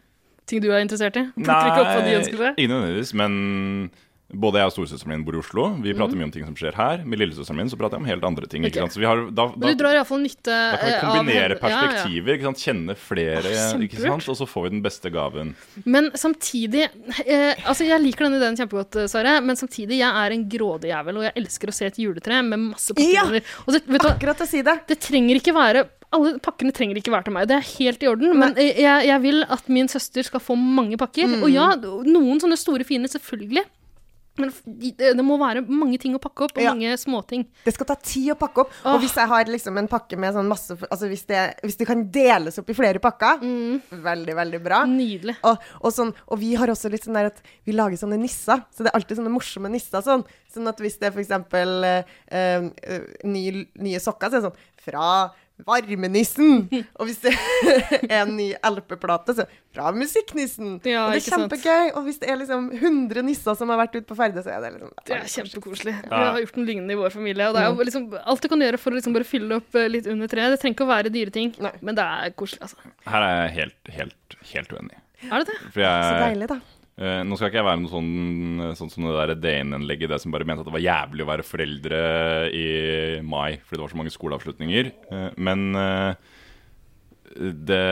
Ting 0.46 0.60
du 0.64 0.70
er 0.72 0.80
interessert 0.82 1.16
i? 1.16 1.24
Plukker 1.36 1.68
ikke 1.70 1.82
opp 1.84 1.90
hva 1.94 2.04
de 2.06 2.14
ønsker 2.18 2.36
seg? 2.44 2.56
ikke 2.58 2.72
nødvendigvis, 2.72 3.12
men 3.14 3.90
både 4.32 4.60
jeg 4.60 4.70
og 4.70 4.74
storesøsteren 4.74 5.12
min 5.12 5.24
bor 5.26 5.36
i 5.36 5.40
Oslo. 5.40 5.66
Vi 5.82 5.94
prater 5.96 6.18
mye 6.18 6.28
om 6.28 6.32
ting 6.34 6.46
som 6.46 6.56
skjer 6.58 6.76
her. 6.78 7.02
Med 7.08 7.20
lillesøsteren 7.20 7.58
min 7.58 7.70
så 7.72 7.78
prater 7.80 7.98
jeg 7.98 8.04
om 8.04 8.08
helt 8.10 8.26
andre 8.26 8.48
ting. 8.50 8.64
Okay. 8.64 8.72
Ikke 8.72 8.84
sant? 8.84 8.94
Så 8.94 9.02
vi 9.02 9.08
har, 9.08 9.22
da, 9.34 9.46
da, 9.54 9.72
du 9.72 9.80
drar 9.80 9.98
iallfall 9.98 10.22
nytte 10.22 10.54
da 10.54 10.78
kan 10.78 10.90
vi 10.90 10.94
kombinere 11.00 11.10
av 11.10 11.18
kombinere. 11.18 11.58
Ja, 11.58 11.58
ja. 11.58 11.60
perspektiver, 11.64 12.36
Ikke 12.36 12.48
sant? 12.48 12.64
kjenne 12.64 12.96
flere, 12.98 13.54
oh, 13.54 13.84
ikke 13.86 14.02
sant? 14.02 14.28
og 14.32 14.40
så 14.40 14.48
får 14.50 14.66
vi 14.66 14.72
den 14.76 14.82
beste 14.86 15.12
gaven. 15.14 15.54
Men 15.84 16.10
samtidig 16.18 16.86
eh, 16.86 17.54
Altså, 17.60 17.84
jeg 17.86 18.02
liker 18.02 18.26
denne 18.26 18.40
ideen 18.40 18.58
kjempegodt, 18.58 19.00
eh, 19.02 19.08
Sverre, 19.10 19.38
men 19.44 19.58
samtidig, 19.58 20.00
jeg 20.00 20.24
er 20.24 20.36
en 20.36 20.44
grådig 20.50 20.92
jævel, 20.92 21.20
og 21.20 21.28
jeg 21.28 21.36
elsker 21.42 21.72
å 21.72 21.76
se 21.76 21.88
et 21.90 22.02
juletre 22.02 22.42
med 22.46 22.70
masse 22.70 22.96
pakker 22.96 23.16
Ja! 23.16 23.26
Og 23.66 23.74
det, 23.74 23.84
vet 23.86 24.06
Akkurat 24.10 24.42
å 24.42 24.48
si 24.48 24.62
det. 24.66 24.80
det 24.88 24.98
trenger 25.02 25.38
ikke 25.38 25.54
være 25.56 25.86
alle 26.10 26.38
pakkene 26.42 26.74
trenger 26.74 26.98
ikke 26.98 27.12
være 27.14 27.28
til 27.28 27.34
meg. 27.36 27.46
Det 27.46 27.54
er 27.54 27.68
helt 27.68 28.02
i 28.02 28.08
orden. 28.10 28.32
Men 28.38 28.56
jeg, 28.58 29.04
jeg 29.06 29.22
vil 29.22 29.44
at 29.46 29.68
min 29.70 29.90
søster 29.90 30.26
skal 30.26 30.42
få 30.42 30.56
mange 30.58 30.98
pakker. 30.98 31.28
Mm. 31.30 31.44
Og 31.46 31.52
ja, 31.54 31.68
noen 31.78 32.42
sånne 32.42 32.58
store, 32.58 32.86
fine, 32.88 33.06
selvfølgelig. 33.10 33.62
Men 34.38 34.52
det 34.64 35.10
det 35.18 35.24
må 35.26 35.36
være 35.40 35.64
mange 35.68 35.98
ting 36.00 36.14
å 36.14 36.20
pakke 36.22 36.46
opp, 36.46 36.54
og 36.56 36.62
Ja. 36.62 36.70
mange 36.72 36.94
småting. 36.96 37.46
Det 37.64 37.74
skal 37.74 37.86
ta 37.86 37.94
tid 37.96 38.30
å 38.32 38.38
pakke 38.38 38.62
opp. 38.62 38.70
Åh. 38.84 38.94
Og 38.94 39.00
hvis 39.02 39.14
jeg 39.14 39.26
har 39.28 39.44
liksom 39.44 39.76
en 39.78 39.88
pakke 39.88 40.16
med 40.16 40.32
sånn 40.34 40.48
masse 40.48 40.70
Altså 40.90 41.08
hvis 41.10 41.26
det, 41.26 41.56
hvis 41.62 41.76
det 41.76 41.86
kan 41.86 42.04
deles 42.10 42.58
opp 42.58 42.70
i 42.70 42.74
flere 42.74 43.00
pakker, 43.02 43.40
veldig, 43.90 44.34
veldig 44.38 44.62
bra. 44.62 44.84
Nydelig. 44.86 45.36
Og, 45.44 45.58
og, 45.82 45.92
sånn, 45.92 46.14
og 46.28 46.38
vi 46.38 46.54
har 46.54 46.68
også 46.68 46.90
litt 46.90 47.04
sånn 47.04 47.14
der 47.18 47.26
at 47.32 47.42
vi 47.66 47.72
lager 47.72 47.96
sånne 47.98 48.18
nisser. 48.20 48.64
Så 48.70 48.84
det 48.84 48.92
er 48.92 48.98
alltid 49.00 49.18
sånne 49.18 49.34
morsomme 49.34 49.68
nisser. 49.70 50.00
Sånn, 50.00 50.24
sånn 50.54 50.68
at 50.68 50.78
hvis 50.78 50.98
det 50.98 51.10
er 51.10 51.12
for 51.12 51.20
eksempel 51.20 51.84
eh, 51.84 52.02
eh, 52.30 52.70
nye, 53.24 53.66
nye 53.76 54.00
sokker, 54.00 54.30
så 54.30 54.36
er 54.36 54.40
det 54.40 54.48
sånn 54.50 54.66
Fra 54.80 55.30
Varmenissen. 55.66 56.64
Og 56.98 57.08
hvis 57.08 57.20
det 57.24 57.32
er 58.10 58.22
en 58.22 58.32
ny 58.36 58.50
LP-plate, 58.66 59.34
så 59.38 59.46
fra 59.74 59.92
Musikknissen. 59.94 60.78
Ja, 60.88 61.06
og 61.06 61.14
det 61.14 61.20
er 61.20 61.26
kjempegøy. 61.36 61.92
Og 61.94 62.06
hvis 62.08 62.18
det 62.22 62.30
er 62.32 62.40
liksom 62.40 62.70
100 62.74 63.22
nisser 63.26 63.58
som 63.58 63.70
har 63.72 63.80
vært 63.82 63.98
ute 63.98 64.08
på 64.08 64.16
ferde, 64.18 64.42
så 64.44 64.54
er 64.56 64.64
det 64.64 64.72
liksom 64.76 64.94
Det 65.06 65.18
er 65.18 65.28
kjempekoselig. 65.36 65.94
Vi 66.08 66.22
har 66.24 66.40
gjort 66.42 66.58
noe 66.58 66.70
lignende 66.72 66.96
i 66.96 67.00
vår 67.00 67.14
familie. 67.14 67.50
Og 67.50 67.56
det 67.56 67.62
er 67.62 67.70
jo 67.70 67.86
liksom 67.90 68.08
alt 68.20 68.42
du 68.42 68.50
kan 68.50 68.66
gjøre 68.66 68.80
for 68.82 68.94
å 68.94 68.98
liksom 68.98 69.16
bare 69.16 69.28
fylle 69.28 69.60
opp 69.60 69.78
eh, 69.78 69.88
litt 69.92 70.10
under 70.10 70.30
treet. 70.32 70.56
Det 70.56 70.62
trenger 70.64 70.78
ikke 70.78 70.88
å 70.88 70.90
være 70.90 71.14
dyre 71.14 71.34
ting, 71.34 71.54
Nei. 71.62 71.72
men 71.86 71.98
det 71.98 72.06
er 72.06 72.34
koselig, 72.38 72.66
altså. 72.66 72.92
Her 73.10 73.26
er 73.28 73.38
jeg 73.44 73.54
helt, 73.60 73.94
helt, 74.00 74.38
helt 74.54 74.76
uenig. 74.76 75.00
Er 75.28 75.42
det 75.42 75.52
det? 75.52 75.58
For 75.74 75.80
Så 75.84 76.14
deilig, 76.24 76.50
da. 76.50 76.60
Eh, 77.00 77.22
nå 77.26 77.38
skal 77.38 77.50
ikke 77.50 77.60
jeg 77.60 77.68
være 77.68 77.80
noe 77.82 77.92
sånn, 77.92 78.68
sånn 78.78 78.92
som 78.92 79.08
det 79.08 79.16
der 79.16 79.34
DN-innlegget 79.40 80.12
det 80.12 80.20
som 80.22 80.34
bare 80.34 80.46
mente 80.48 80.64
at 80.64 80.70
det 80.70 80.76
var 80.76 80.84
jævlig 80.84 81.24
å 81.24 81.30
være 81.32 81.46
foreldre 81.48 82.00
i 82.54 82.68
mai 83.24 83.58
fordi 83.58 83.78
det 83.78 83.84
var 83.84 83.92
så 83.94 84.00
mange 84.00 84.14
skoleavslutninger. 84.14 84.94
Uh, 85.10 85.28
men 85.40 85.68
uh, 85.74 86.14
det, 87.34 87.84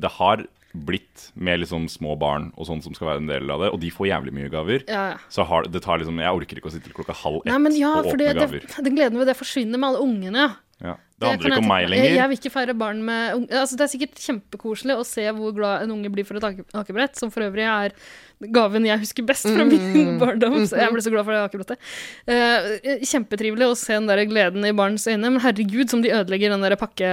det 0.00 0.14
har 0.20 0.46
blitt 0.70 1.30
med 1.34 1.62
liksom 1.64 1.88
små 1.90 2.14
barn 2.18 2.50
og 2.54 2.68
sånn 2.68 2.82
som 2.84 2.94
skal 2.94 3.08
være 3.10 3.22
en 3.24 3.30
del 3.30 3.50
av 3.50 3.64
det, 3.64 3.70
og 3.74 3.80
de 3.82 3.90
får 3.90 4.10
jævlig 4.12 4.34
mye 4.36 4.50
gaver. 4.52 4.84
Ja. 4.86 5.04
Så 5.32 5.46
har, 5.48 5.66
det 5.66 5.82
tar 5.82 5.98
liksom 6.02 6.20
Jeg 6.22 6.40
orker 6.40 6.60
ikke 6.60 6.70
å 6.70 6.74
sitte 6.74 6.86
til 6.86 6.96
klokka 6.96 7.16
halv 7.24 7.42
ett 7.42 7.50
Nei, 7.50 7.60
men 7.66 7.78
ja, 7.78 7.96
og 7.98 8.12
åpne 8.12 8.22
det, 8.22 8.34
gaver. 8.38 8.66
det, 8.66 8.84
den 8.86 8.98
gleden 8.98 9.18
ved 9.20 9.30
det 9.32 9.38
forsvinner 9.38 9.80
med 9.80 9.90
alle 9.90 10.04
ungene. 10.06 10.50
ja. 10.84 10.98
Det 11.20 11.28
handler 11.28 11.52
ikke 11.52 11.60
om 11.60 11.68
meg 11.68 11.86
lenger. 11.90 12.06
Jeg, 12.08 12.16
jeg 12.16 12.30
vil 12.30 12.38
ikke 12.40 12.52
feire 12.54 12.74
barn 12.80 13.02
med 13.04 13.34
unge. 13.36 13.50
Altså, 13.60 13.76
det 13.76 13.84
er 13.84 13.92
sikkert 13.92 14.22
kjempekoselig 14.24 14.96
å 14.96 15.04
se 15.04 15.26
hvor 15.36 15.52
glad 15.56 15.84
en 15.84 15.92
unge 15.98 16.12
blir 16.14 16.24
for 16.28 16.40
et 16.40 16.46
ake- 16.48 16.64
akebrett, 16.80 17.18
som 17.20 17.32
for 17.34 17.44
øvrig 17.44 17.66
er 17.68 17.92
gaven 18.40 18.86
jeg 18.88 19.02
husker 19.02 19.26
best 19.28 19.44
fra 19.50 19.66
min 19.68 20.16
barndom. 20.22 20.62
Så 20.64 20.80
jeg 20.80 20.94
ble 20.94 21.04
så 21.04 21.12
glad 21.12 21.28
for 21.28 21.36
det 21.36 21.42
akebrettet. 21.44 21.92
Uh, 22.24 23.04
kjempetrivelig 23.04 23.68
å 23.68 23.76
se 23.76 23.98
den 23.98 24.08
der 24.08 24.24
gleden 24.30 24.64
i 24.64 24.72
barns 24.76 25.04
øyne, 25.10 25.28
men 25.28 25.44
herregud 25.44 25.92
som 25.92 26.00
de 26.04 26.14
ødelegger 26.16 26.56
den 26.56 26.64
der 26.64 26.78
pakke... 26.80 27.12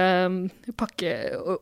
pakke 0.80 1.14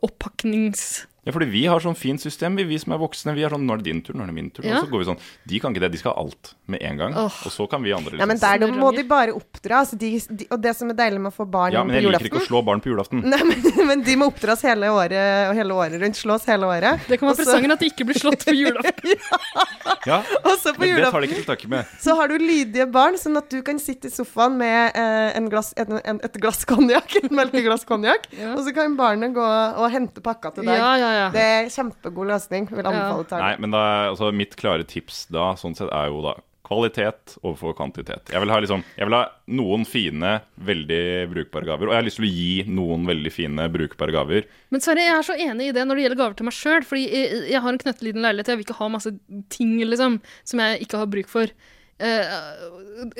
oppaknings... 0.06 1.06
Ja, 1.26 1.32
fordi 1.34 1.48
vi 1.50 1.64
har 1.66 1.82
sånn 1.82 1.96
fint 1.98 2.22
system, 2.22 2.54
vi, 2.54 2.62
vi 2.68 2.76
som 2.78 2.92
er 2.94 3.00
voksne. 3.02 3.32
Vi 3.34 3.42
er 3.42 3.50
sånn 3.50 3.64
'Nå 3.66 3.74
er 3.74 3.80
det 3.80 3.88
din 3.88 4.00
tur, 4.06 4.14
nå 4.14 4.22
er 4.22 4.28
det 4.30 4.34
min 4.36 4.50
tur'. 4.54 4.62
Ja. 4.62 4.76
Og 4.78 4.86
så 4.86 4.92
går 4.92 5.00
vi 5.02 5.06
sånn 5.08 5.24
De 5.50 5.58
kan 5.58 5.74
ikke 5.74 5.82
det, 5.82 5.88
de 5.96 5.98
skal 5.98 6.14
ha 6.14 6.22
alt 6.22 6.52
med 6.70 6.84
en 6.86 7.00
gang. 7.00 7.16
Oh. 7.18 7.38
Og 7.48 7.50
så 7.50 7.66
kan 7.66 7.82
vi 7.82 7.90
andre 7.96 8.14
Ja, 8.14 8.28
men 8.30 8.38
liksom 8.38 8.62
der 8.62 8.76
må 8.78 8.92
de 8.94 9.02
bare 9.10 9.34
oppdras. 9.34 9.90
De, 9.98 10.12
de, 10.22 10.46
og 10.54 10.62
det 10.62 10.76
som 10.78 10.92
er 10.94 10.98
deilig 11.02 11.18
med 11.24 11.32
å 11.32 11.34
få 11.34 11.48
barn 11.50 11.74
Ja, 11.74 11.82
på 11.82 11.90
liker 11.90 12.35
ikke 12.36 12.44
å 12.44 12.48
slå 12.50 12.60
barn 12.66 12.80
på 12.84 12.90
julaften. 12.92 13.24
Nei, 13.24 13.40
men, 13.48 13.64
men 13.88 14.02
de 14.06 14.16
må 14.20 14.28
oppdras 14.30 14.62
hele 14.68 14.88
året 14.92 15.50
og 15.50 15.56
hele 15.58 15.74
året 15.76 16.00
rundt. 16.02 16.16
Slås 16.20 16.46
hele 16.50 16.68
året. 16.70 17.02
Det 17.08 17.18
kan 17.20 17.28
være 17.28 17.34
Og 17.34 17.40
så- 17.40 17.44
presangen 17.48 17.72
at 17.74 17.80
de 17.82 17.90
ikke 17.90 18.06
blir 18.08 18.20
slått 18.20 18.44
på 18.46 18.54
julaften. 18.62 19.16
Ja, 20.06 20.20
Og 20.44 20.54
så 20.62 20.72
på 20.76 20.84
men 20.84 20.96
det 21.00 21.10
tar 21.10 21.20
de 21.24 21.28
ikke 21.30 21.40
til 21.40 21.48
takke 21.48 21.68
med. 21.72 21.88
så 22.02 22.14
har 22.18 22.28
du 22.30 22.36
lydige 22.38 22.86
barn, 22.92 23.16
sånn 23.18 23.36
at 23.40 23.48
du 23.50 23.58
kan 23.66 23.78
sitte 23.82 24.06
i 24.10 24.14
sofaen 24.14 24.56
med 24.60 24.94
eh, 24.94 25.36
en 25.38 25.48
glass, 25.50 25.72
en, 25.80 25.98
en, 26.04 26.20
et 26.26 26.38
glass 26.42 26.64
konjakk, 26.68 27.16
et 27.24 27.30
melkeglass 27.34 27.84
konjakk, 27.88 28.28
Ja. 28.40 28.52
og 28.54 28.62
så 28.66 28.74
kan 28.76 28.94
barnet 28.98 29.34
gå 29.34 29.42
og 29.46 29.86
hente 29.92 30.20
pakka 30.24 30.52
til 30.56 30.66
deg. 30.68 30.76
Ja, 30.78 30.92
ja, 31.00 31.10
ja. 31.20 31.28
Det 31.34 31.42
er 31.42 31.70
kjempegod 31.72 32.28
løsning. 32.30 32.68
Vil 32.70 32.86
anbefale 32.86 33.24
til 33.30 33.42
Nei, 33.42 33.54
men 33.62 33.74
da, 33.74 33.82
altså, 34.12 34.30
mitt 34.36 34.54
klare 34.60 34.84
tips 34.86 35.24
da, 35.32 35.52
sånn 35.58 35.74
sett, 35.78 35.90
er 35.94 36.10
jo 36.12 36.20
da 36.24 36.36
kvalitet 36.66 37.36
overfor 37.42 37.76
kvantitet. 37.78 38.32
Jeg 38.32 38.42
vil 38.42 38.52
ha 38.52 38.58
liksom 38.62 38.82
Jeg 38.96 39.08
vil 39.08 39.16
ha 39.16 39.22
noen 39.56 39.86
fine, 39.86 40.32
veldig 40.68 41.04
brukbare 41.30 41.68
gaver. 41.68 41.88
Og 41.88 41.94
jeg 41.94 42.00
har 42.00 42.08
lyst 42.08 42.20
til 42.20 42.26
å 42.26 42.32
gi 42.32 42.64
noen 42.66 43.06
veldig 43.06 43.32
fine, 43.34 43.68
brukbare 43.72 44.16
gaver. 44.16 44.50
Men 44.74 44.82
Sverre, 44.82 45.06
jeg 45.06 45.14
er 45.14 45.28
så 45.28 45.38
enig 45.46 45.70
i 45.70 45.76
det 45.76 45.86
når 45.86 45.98
det 45.98 46.06
gjelder 46.06 46.22
gaver 46.22 46.36
til 46.40 46.48
meg 46.48 46.58
sjøl. 46.58 46.88
Fordi 46.88 47.06
jeg, 47.06 47.40
jeg 47.52 47.62
har 47.62 47.72
en 47.72 47.80
knøtteliten 47.84 48.26
leilighet, 48.26 48.52
jeg 48.52 48.60
vil 48.60 48.68
ikke 48.68 48.80
ha 48.80 48.90
masse 48.96 49.14
ting 49.54 49.78
liksom, 49.84 50.20
som 50.44 50.64
jeg 50.64 50.86
ikke 50.86 51.02
har 51.02 51.10
bruk 51.14 51.30
for. 51.32 51.54
Eh, 51.96 52.34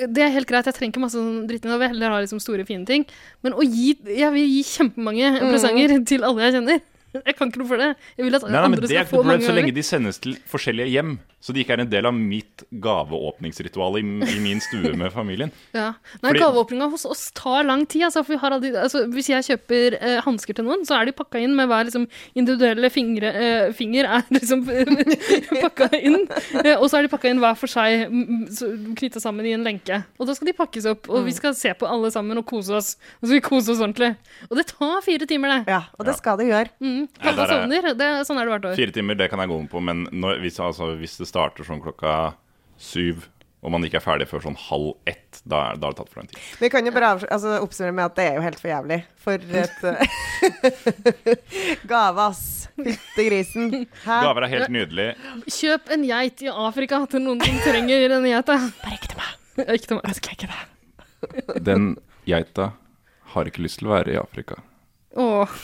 det 0.05 0.21
er 0.21 0.35
helt 0.35 0.49
greit, 0.49 0.67
jeg 0.69 0.75
trenger 0.77 0.93
ikke 0.93 1.05
masse 1.05 1.17
sånn 1.17 1.47
dritting. 1.49 1.71
Jeg 1.73 1.81
vil 1.81 1.93
heller 1.95 2.13
ha 2.13 2.21
liksom 2.25 2.41
store, 2.43 2.67
fine 2.67 2.85
ting. 2.89 3.07
Men 3.45 3.55
å 3.57 3.65
gi, 3.65 3.95
jeg 4.11 4.33
vil 4.35 4.51
gi 4.51 4.61
kjempemange 4.67 5.33
presanger 5.47 5.97
til 6.09 6.27
alle 6.27 6.45
jeg 6.47 6.59
kjenner. 6.59 6.83
Jeg 7.15 7.35
kan 7.37 7.49
ikke 7.49 7.61
noe 7.63 7.69
for 7.71 7.77
det. 7.81 7.87
Jeg 8.17 8.25
vil 8.27 8.35
at 8.37 8.43
Nei, 8.43 8.51
nei, 8.51 8.63
andre 8.67 8.87
skal 8.89 9.05
få 9.09 9.21
mange 9.23 9.37
ganger. 9.39 9.47
så 9.47 9.55
lenge 9.55 9.73
de 9.73 9.83
sendes 9.83 10.19
til 10.21 10.35
forskjellige 10.51 10.91
hjem. 10.91 11.17
Så 11.41 11.53
de 11.53 11.61
ikke 11.63 11.75
er 11.77 11.81
en 11.85 11.89
del 11.89 12.05
av 12.09 12.13
mitt 12.17 12.63
gaveåpningsritual 12.83 13.97
i, 13.99 14.01
i 14.03 14.39
min 14.43 14.59
stue 14.63 14.91
med 14.97 15.13
familien. 15.13 15.51
Ja. 15.77 15.91
Nei, 16.23 16.31
Fordi- 16.31 16.41
Gaveåpninga 16.41 16.87
hos 16.91 17.05
oss 17.05 17.31
tar 17.37 17.63
lang 17.67 17.85
tid. 17.89 18.03
Altså, 18.07 18.23
for 18.25 18.33
vi 18.35 18.39
har 18.41 18.51
aldri, 18.55 18.71
altså, 18.75 19.03
hvis 19.13 19.29
jeg 19.29 19.45
kjøper 19.45 19.97
eh, 20.01 20.17
hansker 20.25 20.57
til 20.57 20.65
noen, 20.67 20.83
så 20.87 20.97
er 20.97 21.05
de 21.09 21.13
pakka 21.15 21.39
inn 21.43 21.53
med 21.57 21.69
hver 21.69 21.85
liksom, 21.87 22.07
individuelle 22.39 22.89
fingre, 22.93 23.31
eh, 23.37 23.71
finger 23.77 24.09
er 24.17 24.25
liksom 24.35 24.65
pakka 25.63 25.89
inn. 25.99 26.23
Eh, 26.63 26.73
og 26.77 26.87
så 26.89 26.99
er 26.99 27.07
de 27.07 27.11
pakka 27.13 27.29
inn 27.31 27.41
hver 27.43 27.57
for 27.59 27.69
seg, 27.71 28.07
knytta 28.97 29.21
sammen 29.23 29.45
i 29.47 29.53
en 29.55 29.65
lenke. 29.67 30.01
Og 30.17 30.27
da 30.29 30.35
skal 30.37 30.49
de 30.51 30.55
pakkes 30.57 30.87
opp, 30.89 31.09
og 31.13 31.25
vi 31.27 31.35
skal 31.37 31.55
se 31.57 31.73
på 31.77 31.87
alle 31.89 32.11
sammen 32.13 32.41
og 32.41 32.47
kose 32.49 32.73
oss. 32.77 32.93
Og 33.19 33.27
så 33.27 33.31
skal 33.31 33.37
vi 33.39 33.45
kose 33.47 33.73
oss 33.75 33.83
ordentlig. 33.83 34.13
Og 34.49 34.57
det 34.59 34.67
tar 34.73 34.99
fire 35.05 35.29
timer, 35.29 35.53
det. 35.59 35.75
Ja, 35.77 35.83
og 35.99 36.07
det 36.09 36.17
skal 36.19 36.41
det 36.41 36.49
gjøre. 36.49 36.73
Mm. 36.83 37.06
Der 37.23 37.39
er- 37.43 37.47
sovner. 37.53 37.87
Det, 37.97 38.09
sånn 38.27 38.37
er 38.41 38.45
det 38.45 38.53
hvert 38.55 38.65
år. 38.71 38.75
Fire 38.79 38.91
timer, 38.95 39.15
det 39.19 39.29
kan 39.31 39.39
jeg 39.39 39.49
gå 39.49 39.61
med 39.61 39.69
på, 39.71 39.81
men 39.83 40.05
når, 40.11 40.39
hvis, 40.43 40.59
altså, 40.59 40.91
hvis 40.99 41.17
det 41.21 41.27
starter 41.29 41.63
sånn 41.67 41.81
klokka 41.83 42.33
syv, 42.77 43.25
og 43.65 43.71
man 43.73 43.81
ikke 43.83 43.97
er 43.97 44.03
ferdig 44.05 44.27
før 44.29 44.43
sånn 44.45 44.55
halv 44.67 44.91
ett, 45.09 45.39
da, 45.49 45.71
er- 45.71 45.79
da 45.81 45.89
det 45.89 45.97
tatt 45.97 46.09
for 46.13 46.21
lang 46.21 46.27
tid. 46.29 46.37
Vi 46.61 46.69
kan 46.69 46.85
jo 46.85 46.91
bare 46.93 47.15
altså, 47.25 47.55
oppsummere 47.65 47.95
med 47.97 48.05
at 48.05 48.15
det 48.15 48.25
er 48.29 48.35
jo 48.37 48.43
helt 48.45 48.59
for 48.61 48.69
jævlig. 48.69 48.99
For 49.17 49.33
et 49.63 49.83
eh, 49.83 49.97
Gave, 51.89 52.21
ass. 52.29 52.43
Fyttegrisen. 52.77 53.71
Gaver 54.05 54.45
er 54.45 54.51
helt 54.53 54.69
nydelig. 54.73 55.07
Kjøp 55.49 55.89
en 55.95 56.03
geit 56.05 56.43
i 56.45 56.51
Afrika 56.53 56.99
til 57.09 57.23
noen 57.25 57.41
som 57.41 57.57
trenger 57.65 58.13
en 58.13 58.27
geit. 58.29 58.45
Bare 58.53 58.93
ikke 58.93 59.09
til 59.15 59.17
meg. 59.23 59.33
Ja, 59.57 59.71
Ikke 59.73 59.89
til 59.89 59.97
meg. 59.97 60.05
Jeg 60.11 60.19
skal 60.21 60.37
ikke 60.37 60.51
det. 60.53 61.63
Den 61.65 61.87
geita 62.29 62.69
har 63.33 63.49
ikke 63.49 63.63
lyst 63.65 63.81
til 63.81 63.89
å 63.89 63.95
være 63.97 64.13
i 64.13 64.19
Afrika. 64.21 64.61
Åh. 65.17 65.57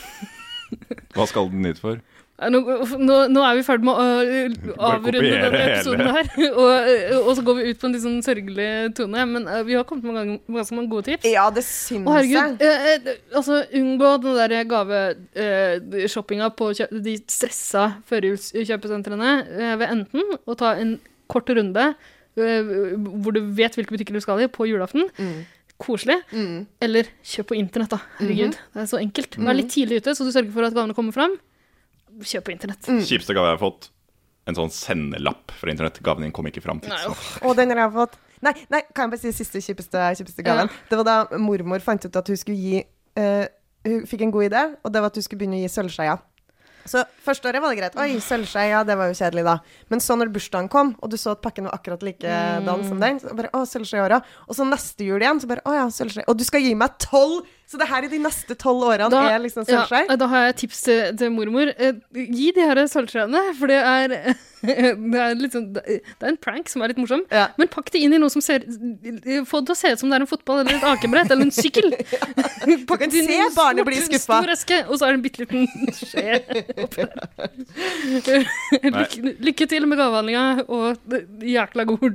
Hva 1.14 1.28
skal 1.30 1.50
den 1.54 1.64
dit 1.70 1.80
for? 1.82 2.02
Nå, 2.44 2.60
nå, 2.98 3.16
nå 3.30 3.42
er 3.46 3.56
vi 3.60 3.62
ferdig 3.64 3.86
med 3.86 3.94
å 3.94 4.88
avrunde 4.90 5.22
denne 5.22 5.60
episoden 5.68 6.08
her. 6.16 6.30
Og, 6.64 6.90
og 7.20 7.30
så 7.38 7.44
går 7.46 7.60
vi 7.60 7.66
ut 7.70 7.80
på 7.80 7.86
en 7.88 7.94
litt 7.94 8.04
sånn 8.04 8.18
sørgelig 8.26 8.66
tone. 8.98 9.22
Men 9.30 9.46
øh, 9.48 9.62
vi 9.68 9.78
har 9.78 9.86
kommet 9.88 10.08
med 10.10 10.58
ganske 10.58 10.76
mange 10.76 10.90
gode 10.92 11.06
tips. 11.12 11.28
Ja, 11.30 11.46
det 11.54 11.64
syns 11.68 12.02
jeg. 12.02 12.34
herregud. 12.34 12.66
eh, 12.66 12.90
eh, 13.14 13.22
altså, 13.38 13.62
unngå 13.80 14.16
den 14.26 14.42
der 14.42 14.56
gaveshoppinga 14.74 16.50
på 16.58 16.72
de 16.74 17.16
stressa 17.30 17.86
førjulskjøpesentrene 18.10 19.32
eh, 19.54 19.76
ved 19.80 19.94
enten 19.94 20.36
å 20.50 20.58
ta 20.60 20.74
en 20.82 20.98
kort 21.32 21.50
runde 21.54 21.86
eh, 21.94 22.74
hvor 23.24 23.38
du 23.38 23.44
vet 23.56 23.78
hvilke 23.78 23.94
butikker 23.96 24.18
du 24.18 24.24
skal 24.26 24.42
i, 24.44 24.50
på 24.52 24.68
julaften. 24.70 25.06
Koselig. 25.82 26.20
Mm. 26.32 26.66
Eller 26.86 27.10
kjøp 27.26 27.50
på 27.52 27.58
internett, 27.58 27.96
da. 27.96 28.00
Herregud. 28.20 28.60
Det 28.76 28.84
er 28.84 28.90
så 28.90 29.00
enkelt. 29.02 29.40
Vær 29.42 29.58
litt 29.58 29.72
tidlig 29.74 30.04
ute, 30.04 30.14
så 30.16 30.28
du 30.28 30.32
sørger 30.32 30.54
for 30.54 30.68
at 30.68 30.76
gavene 30.76 30.96
kommer 30.98 31.16
fram. 31.16 31.36
Kjøp 32.22 32.46
på 32.48 32.54
internett. 32.54 32.86
Kjipeste 32.86 33.36
gave 33.36 33.50
jeg 33.52 33.58
har 33.58 33.64
fått. 33.64 33.90
En 34.50 34.58
sånn 34.58 34.72
sendelapp 34.76 35.54
fra 35.56 35.72
internett. 35.72 36.02
Gaven 36.04 36.26
din 36.26 36.36
kom 36.36 36.48
ikke 36.50 36.64
fram 36.64 36.82
tidsnok. 36.84 37.26
Og 37.48 37.56
den 37.60 37.74
har 37.74 37.86
jeg 37.86 37.94
fått. 37.96 38.18
Nei, 38.44 38.54
nei, 38.74 38.82
kan 38.92 39.08
jeg 39.08 39.14
bare 39.14 39.22
si 39.22 39.32
siste 39.36 39.62
kjipeste, 39.64 40.08
kjipeste 40.20 40.44
gaven? 40.44 40.72
Det 40.90 41.00
var 41.00 41.08
da 41.08 41.40
mormor 41.40 41.84
fant 41.84 42.04
ut 42.04 42.18
at 42.20 42.28
hun 42.28 42.40
skulle 42.40 42.60
gi 42.60 42.82
uh, 43.20 43.46
Hun 43.88 44.04
fikk 44.08 44.26
en 44.26 44.34
god 44.36 44.50
idé, 44.50 44.64
og 44.84 44.92
det 44.92 45.04
var 45.04 45.12
at 45.12 45.20
hun 45.20 45.26
skulle 45.26 45.44
begynne 45.44 45.62
å 45.62 45.64
gi 45.64 45.72
sølvskeier. 45.72 46.20
Så 46.90 47.04
første 47.24 47.48
året 47.50 47.64
var 47.64 47.72
det 47.74 47.80
greit. 47.80 47.98
Oi, 48.00 48.20
sølvskje, 48.24 48.66
ja, 48.74 48.84
det 48.88 48.98
var 49.00 49.10
jo 49.12 49.18
kjedelig, 49.18 49.46
da. 49.48 49.58
Men 49.94 50.04
så 50.04 50.18
når 50.20 50.32
bursdagen 50.36 50.70
kom, 50.72 50.94
og 51.00 51.14
du 51.14 51.18
så 51.20 51.36
at 51.38 51.44
pakken 51.44 51.70
var 51.70 51.78
akkurat 51.78 52.04
likedan 52.06 52.86
som 52.88 53.00
den, 53.04 53.22
så 53.24 53.36
bare 53.38 53.52
å, 53.56 53.64
sølvskje 53.70 54.02
i 54.02 54.04
åra. 54.04 54.20
Og 54.48 54.58
så 54.58 54.68
neste 54.68 55.08
jul 55.08 55.24
igjen, 55.24 55.40
så 55.40 55.50
bare 55.52 55.64
å 55.70 55.76
ja, 55.78 55.86
sølvskje. 55.94 56.28
Og 56.28 56.40
du 56.40 56.46
skal 56.48 56.66
gi 56.66 56.76
meg 56.80 56.98
tolv! 57.04 57.48
Så 57.70 57.80
det 57.82 57.88
her 57.90 58.06
i 58.06 58.10
de 58.12 58.20
neste 58.22 58.54
tolv 58.60 58.84
årene 58.86 59.20
er 59.34 59.40
liksom 59.42 59.64
sølvskjær? 59.66 60.06
Ja, 60.12 60.16
da 60.20 60.28
har 60.30 60.44
jeg 60.46 60.52
et 60.54 60.60
tips 60.62 60.82
til, 60.86 61.00
til 61.18 61.32
mormor. 61.34 61.72
Eh, 61.74 61.94
gi 62.14 62.52
de 62.54 62.62
her 62.70 62.78
sølvskjærene, 62.92 63.42
for 63.58 63.66
det 63.72 63.80
er, 63.82 64.08
det 64.64 65.20
er 65.24 65.34
litt 65.40 65.56
sånn 65.56 65.72
Det 65.74 65.82
er 66.22 66.30
en 66.30 66.38
prank 66.44 66.70
som 66.70 66.84
er 66.86 66.88
litt 66.94 67.00
morsom. 67.02 67.24
Ja. 67.34 67.48
Men 67.58 67.68
pakk 67.74 67.90
det 67.96 68.00
inn 68.06 68.14
i 68.14 68.20
noe 68.22 68.30
som 68.34 68.44
ser 68.46 68.60
Få 69.50 69.60
det 69.64 69.68
til 69.72 69.74
å 69.74 69.80
se 69.80 69.90
ut 69.96 70.00
som 70.04 70.12
det 70.12 70.20
er 70.20 70.26
en 70.28 70.30
fotball 70.30 70.62
eller 70.62 70.76
et 70.78 70.86
akebrett 70.92 71.32
eller 71.34 71.46
en 71.48 71.56
sykkel. 71.56 71.90
Pakk 72.92 73.02
det 73.10 73.18
inn 73.24 73.32
i 73.34 73.40
en 73.42 73.56
barnet 73.58 73.82
stor- 73.82 73.90
bli 73.90 73.98
skuffa. 74.06 74.38
Stor 74.44 74.54
eske, 74.54 74.78
og 74.86 74.94
så 75.00 75.02
er 75.08 75.10
det 75.10 75.18
en 75.18 75.26
bitte 75.26 75.40
liten 75.44 75.64
skje 75.98 76.30
oppi 76.86 77.02
der. 77.10 77.20
lykke, 79.00 79.18
lykke 79.50 79.66
til 79.74 79.84
med 79.90 79.98
gavehandlinga 80.04 80.46
og 80.70 80.84
jækla 81.56 81.84
god 81.90 82.12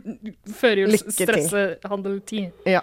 førjulsstressehandeltid. 0.62 2.46
Ja. 2.68 2.82